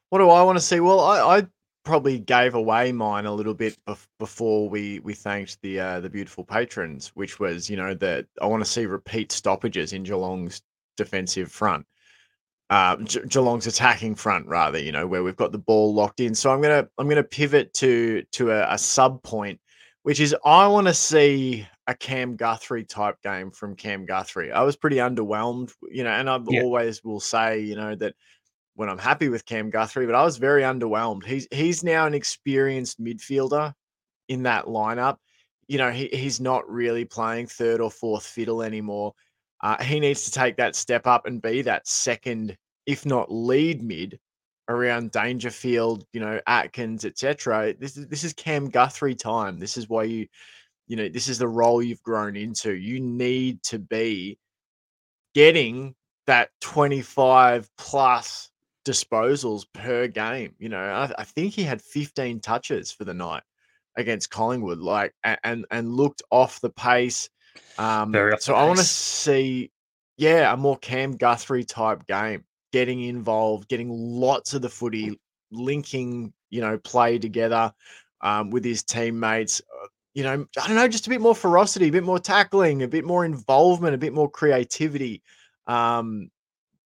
what 0.10 0.20
do 0.20 0.30
I 0.30 0.44
want 0.44 0.58
to 0.58 0.64
see? 0.64 0.80
Well, 0.80 1.00
I, 1.00 1.38
I 1.40 1.48
probably 1.84 2.20
gave 2.20 2.54
away 2.56 2.92
mine 2.92 3.26
a 3.26 3.34
little 3.34 3.54
bit 3.54 3.78
bef- 3.88 4.08
before 4.20 4.70
we 4.70 5.00
we 5.00 5.14
thanked 5.14 5.58
the 5.62 5.80
uh, 5.80 6.00
the 6.00 6.10
beautiful 6.10 6.44
patrons, 6.44 7.12
which 7.16 7.40
was 7.40 7.70
you 7.70 7.78
know 7.78 7.94
that 7.96 8.26
I 8.42 8.46
want 8.46 8.64
to 8.64 8.70
see 8.70 8.86
repeat 8.86 9.32
stoppages 9.32 9.94
in 9.94 10.04
Geelong's 10.04 10.62
defensive 10.98 11.52
front. 11.52 11.86
Uh, 12.70 12.98
Ge- 12.98 13.28
Geelong's 13.30 13.66
attacking 13.68 14.16
front, 14.16 14.46
rather, 14.48 14.78
you 14.78 14.92
know, 14.92 15.08
where 15.08 15.24
we've 15.24 15.38
got 15.38 15.54
the 15.54 15.58
ball 15.58 15.94
locked 15.94 16.20
in. 16.20 16.36
So 16.36 16.52
I'm 16.52 16.62
gonna 16.62 16.88
I'm 16.98 17.08
gonna 17.08 17.24
pivot 17.24 17.74
to 17.76 18.24
to 18.34 18.52
a, 18.52 18.74
a 18.74 18.78
sub 18.78 19.24
point, 19.24 19.60
which 20.04 20.20
is 20.20 20.36
I 20.44 20.68
want 20.68 20.88
to 20.88 20.94
see 20.94 21.66
a 21.90 21.94
Cam 21.96 22.36
Guthrie 22.36 22.84
type 22.84 23.16
game 23.24 23.52
from 23.52 23.74
Cam 23.78 24.06
Guthrie. 24.06 24.52
I 24.52 24.64
was 24.64 24.76
pretty 24.76 24.98
underwhelmed, 24.98 25.72
you 25.90 26.04
know, 26.04 26.10
and 26.10 26.30
I 26.30 26.38
Yeah. 26.50 26.64
always 26.64 27.02
will 27.06 27.22
say, 27.22 27.60
you 27.62 27.78
know, 27.78 27.96
that 27.96 28.14
when 28.78 28.90
I'm 28.90 29.00
happy 29.00 29.28
with 29.28 29.44
Cam 29.48 29.72
Guthrie, 29.72 30.06
but 30.06 30.14
I 30.14 30.24
was 30.24 30.38
very 30.38 30.62
underwhelmed. 30.62 31.26
He's 31.26 31.48
he's 31.52 31.84
now 31.84 32.06
an 32.06 32.14
experienced 32.14 33.04
midfielder 33.04 33.74
in 34.30 34.44
that 34.44 34.66
lineup. 34.66 35.18
You 35.68 35.80
know, 35.80 35.90
he, 35.90 36.08
he's 36.14 36.40
not 36.40 36.70
really 36.70 37.04
playing 37.04 37.48
third 37.48 37.82
or 37.82 37.90
fourth 37.90 38.24
fiddle 38.24 38.62
anymore. 38.62 39.14
Uh, 39.62 39.84
he 39.84 40.00
needs 40.00 40.26
to 40.26 40.32
take 40.32 40.58
that 40.58 40.76
step 40.76 41.08
up 41.08 41.26
and 41.26 41.42
be 41.42 41.64
that 41.64 41.88
second, 41.88 42.56
if 42.86 43.04
not 43.04 43.32
lead 43.32 43.82
mid 43.82 44.20
around 44.70 45.10
Dangerfield, 45.10 46.06
you 46.14 46.20
know, 46.20 46.40
Atkins, 46.46 47.04
etc. 47.04 47.74
This 47.80 47.98
is 47.98 48.08
this 48.08 48.24
is 48.24 48.34
Cam 48.34 48.70
Guthrie 48.70 49.16
time. 49.16 49.58
This 49.58 49.76
is 49.76 49.90
why 49.90 50.04
you, 50.04 50.28
you 50.86 50.98
know, 50.98 51.10
this 51.10 51.28
is 51.28 51.40
the 51.40 51.48
role 51.48 51.82
you've 51.82 52.04
grown 52.04 52.36
into. 52.36 52.76
You 52.76 53.00
need 53.00 53.64
to 53.64 53.80
be 53.80 54.38
getting 55.34 55.96
that 56.28 56.52
25 56.62 57.68
plus 57.80 58.52
disposals 58.88 59.66
per 59.74 60.08
game. 60.08 60.56
You 60.58 60.70
know, 60.70 60.80
I, 60.80 61.12
I 61.18 61.24
think 61.26 61.54
he 61.54 61.64
had 61.64 61.82
15 61.82 62.40
touches 62.40 62.92
for 62.92 63.04
the 63.04 63.14
night 63.14 63.44
against 63.98 64.30
Collingwood, 64.30 64.80
like 64.80 65.14
and 65.44 65.66
and 65.70 65.94
looked 65.94 66.22
off 66.32 66.62
the 66.62 66.70
pace. 66.70 67.30
Um, 67.78 68.12
Very 68.12 68.38
so 68.40 68.56
I 68.56 68.64
want 68.64 68.80
to 68.80 68.86
see, 68.86 69.72
yeah, 70.18 70.54
a 70.54 70.58
more 70.58 70.78
Cam 70.78 71.18
Guthrie 71.18 71.66
type 71.66 72.06
game. 72.08 72.46
getting 72.72 73.02
involved, 73.04 73.68
getting 73.68 73.90
lots 73.90 74.54
of 74.54 74.62
the 74.62 74.70
footy, 74.70 75.20
linking, 75.52 76.34
you 76.50 76.62
know, 76.62 76.78
play 76.78 77.18
together 77.18 77.74
um, 78.22 78.50
with 78.52 78.64
his 78.64 78.84
teammates. 78.84 79.62
Uh, 79.62 79.88
you 80.14 80.24
know, 80.24 80.46
I 80.62 80.68
don't 80.68 80.76
know, 80.76 80.88
just 80.88 81.08
a 81.08 81.10
bit 81.10 81.22
more 81.22 81.36
ferocity, 81.36 81.90
a 81.90 81.92
bit 81.92 82.04
more 82.04 82.20
tackling, 82.20 82.84
a 82.84 82.88
bit 82.88 83.06
more 83.06 83.26
involvement, 83.26 83.96
a 83.96 84.00
bit 84.00 84.14
more 84.14 84.30
creativity. 84.30 85.22
Um, 85.68 86.32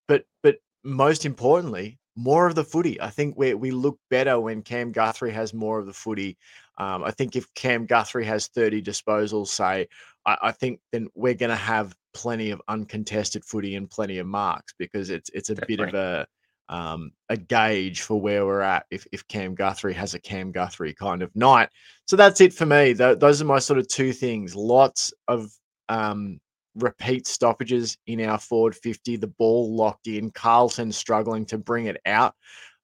but 0.08 0.24
but 0.42 0.56
most 0.84 1.24
importantly, 1.24 1.98
more 2.16 2.46
of 2.46 2.54
the 2.54 2.64
footy. 2.64 3.00
I 3.00 3.10
think 3.10 3.36
we 3.36 3.54
we 3.54 3.70
look 3.70 3.98
better 4.10 4.38
when 4.38 4.62
Cam 4.62 4.92
Guthrie 4.92 5.32
has 5.32 5.54
more 5.54 5.78
of 5.78 5.86
the 5.86 5.92
footy. 5.92 6.36
Um, 6.78 7.04
I 7.04 7.10
think 7.10 7.36
if 7.36 7.52
Cam 7.54 7.86
Guthrie 7.86 8.24
has 8.24 8.48
30 8.48 8.82
disposals, 8.82 9.48
say, 9.48 9.88
I, 10.26 10.36
I 10.42 10.52
think 10.52 10.80
then 10.90 11.08
we're 11.14 11.34
going 11.34 11.50
to 11.50 11.56
have 11.56 11.94
plenty 12.14 12.50
of 12.50 12.62
uncontested 12.68 13.44
footy 13.44 13.76
and 13.76 13.90
plenty 13.90 14.18
of 14.18 14.26
marks 14.26 14.74
because 14.78 15.10
it's 15.10 15.30
it's 15.30 15.50
a 15.50 15.56
bit 15.66 15.80
of 15.80 15.94
a 15.94 16.26
um, 16.68 17.12
a 17.28 17.36
gauge 17.36 18.02
for 18.02 18.20
where 18.20 18.46
we're 18.46 18.60
at 18.60 18.86
if, 18.90 19.06
if 19.12 19.26
Cam 19.28 19.54
Guthrie 19.54 19.92
has 19.94 20.14
a 20.14 20.20
Cam 20.20 20.52
Guthrie 20.52 20.94
kind 20.94 21.22
of 21.22 21.34
night. 21.36 21.68
So 22.06 22.16
that's 22.16 22.40
it 22.40 22.54
for 22.54 22.64
me. 22.64 22.94
Th- 22.94 23.18
those 23.18 23.42
are 23.42 23.46
my 23.46 23.58
sort 23.58 23.78
of 23.78 23.88
two 23.88 24.12
things. 24.12 24.54
Lots 24.54 25.12
of 25.28 25.50
um, 25.88 26.40
repeat 26.74 27.26
stoppages 27.26 27.96
in 28.06 28.20
our 28.24 28.38
forward 28.38 28.74
50, 28.76 29.16
the 29.16 29.26
ball 29.26 29.74
locked 29.74 30.06
in, 30.06 30.30
Carlton 30.30 30.92
struggling 30.92 31.44
to 31.46 31.58
bring 31.58 31.86
it 31.86 32.00
out 32.06 32.34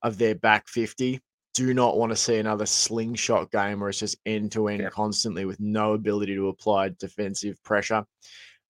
of 0.03 0.19
their 0.19 0.35
back 0.35 0.69
50. 0.69 1.21
Do 1.55 1.75
not 1.75 1.97
want 1.97 2.13
to 2.13 2.17
see 2.17 2.39
another 2.39 2.67
slingshot 2.67 3.51
game 3.51 3.81
where 3.81 3.89
it's 3.89 3.99
just 3.99 4.19
end 4.27 4.53
to 4.53 4.69
end 4.69 4.89
constantly 4.93 5.45
with 5.45 5.59
no 5.59 5.95
ability 5.95 6.35
to 6.37 6.49
apply 6.49 6.91
defensive 7.01 7.63
pressure. 7.65 8.05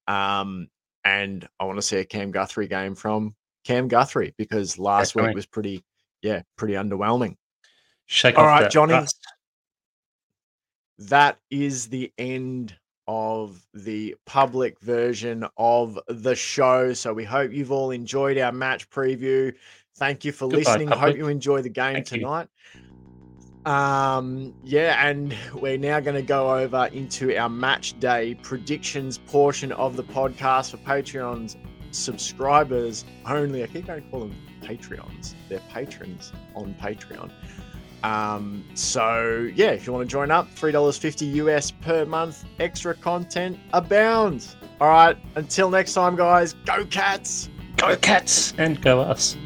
Um, 0.07 0.69
and 1.05 1.47
I 1.61 1.65
want 1.65 1.79
to 1.79 1.83
see 1.83 1.99
a 1.99 2.05
Cam 2.05 2.31
Guthrie 2.31 2.69
game 2.69 2.95
from 2.95 3.35
Cam 3.65 3.89
Guthrie 3.89 4.35
because 4.39 4.79
last 4.79 5.09
Definitely. 5.09 5.31
week 5.31 5.37
was 5.37 5.47
pretty, 5.47 5.85
yeah, 6.23 6.43
pretty 6.57 6.75
underwhelming. 6.75 7.37
Shake 8.07 8.39
All 8.39 8.47
right, 8.47 8.71
Johnny. 8.71 8.99
That 11.01 11.39
is 11.51 11.89
the 11.89 12.11
end 12.17 12.75
of 13.09 13.67
the 13.73 14.15
public 14.27 14.79
version 14.81 15.45
of 15.57 15.99
the 16.09 16.35
show. 16.35 16.93
So 16.93 17.15
we 17.15 17.25
hope 17.25 17.53
you've 17.53 17.73
all 17.73 17.91
enjoyed 17.91 18.39
our 18.39 18.53
match 18.53 18.89
preview. 18.91 19.55
Thank 19.97 20.25
you 20.25 20.31
for 20.31 20.47
Goodbye, 20.47 20.59
listening. 20.59 20.89
Public. 20.89 21.09
Hope 21.09 21.17
you 21.17 21.29
enjoy 21.29 21.63
the 21.63 21.71
game 21.71 21.95
Thank 21.95 22.07
tonight. 22.07 22.49
You. 22.75 23.73
Um, 23.73 24.55
yeah, 24.63 25.07
and 25.07 25.35
we're 25.55 25.79
now 25.79 26.01
going 26.01 26.15
to 26.17 26.23
go 26.23 26.55
over 26.55 26.89
into 26.93 27.37
our 27.37 27.49
match 27.49 27.99
day 27.99 28.35
predictions 28.43 29.19
portion 29.19 29.73
of 29.73 29.97
the 29.97 30.05
podcast 30.05 30.71
for 30.71 30.77
Patreon's 30.79 31.57
subscribers 31.91 33.05
only. 33.27 33.63
I 33.63 33.67
keep 33.67 33.87
going 33.87 34.05
to 34.05 34.11
call 34.11 34.21
them 34.21 34.37
Patreons. 34.63 35.35
They're 35.49 35.61
patrons 35.71 36.33
on 36.55 36.75
Patreon. 36.75 37.31
Um, 38.05 38.65
so 38.75 39.49
yeah, 39.55 39.71
if 39.71 39.87
you 39.87 39.93
want 39.93 40.09
to 40.09 40.11
join 40.11 40.31
up, 40.31 40.49
three 40.51 40.73
dollars 40.73 40.99
fifty 40.99 41.27
US 41.27 41.71
per 41.71 42.05
month, 42.05 42.45
extra 42.61 42.95
content 42.95 43.59
abounds. 43.73 44.57
All 44.81 44.89
right, 44.89 45.17
until 45.35 45.71
next 45.71 45.95
time, 45.95 46.17
guys. 46.17 46.55
Go 46.65 46.85
cats. 46.85 47.51
Go 47.77 47.97
cats, 47.97 48.55
and 48.59 48.81
go 48.81 49.01
us. 49.01 49.37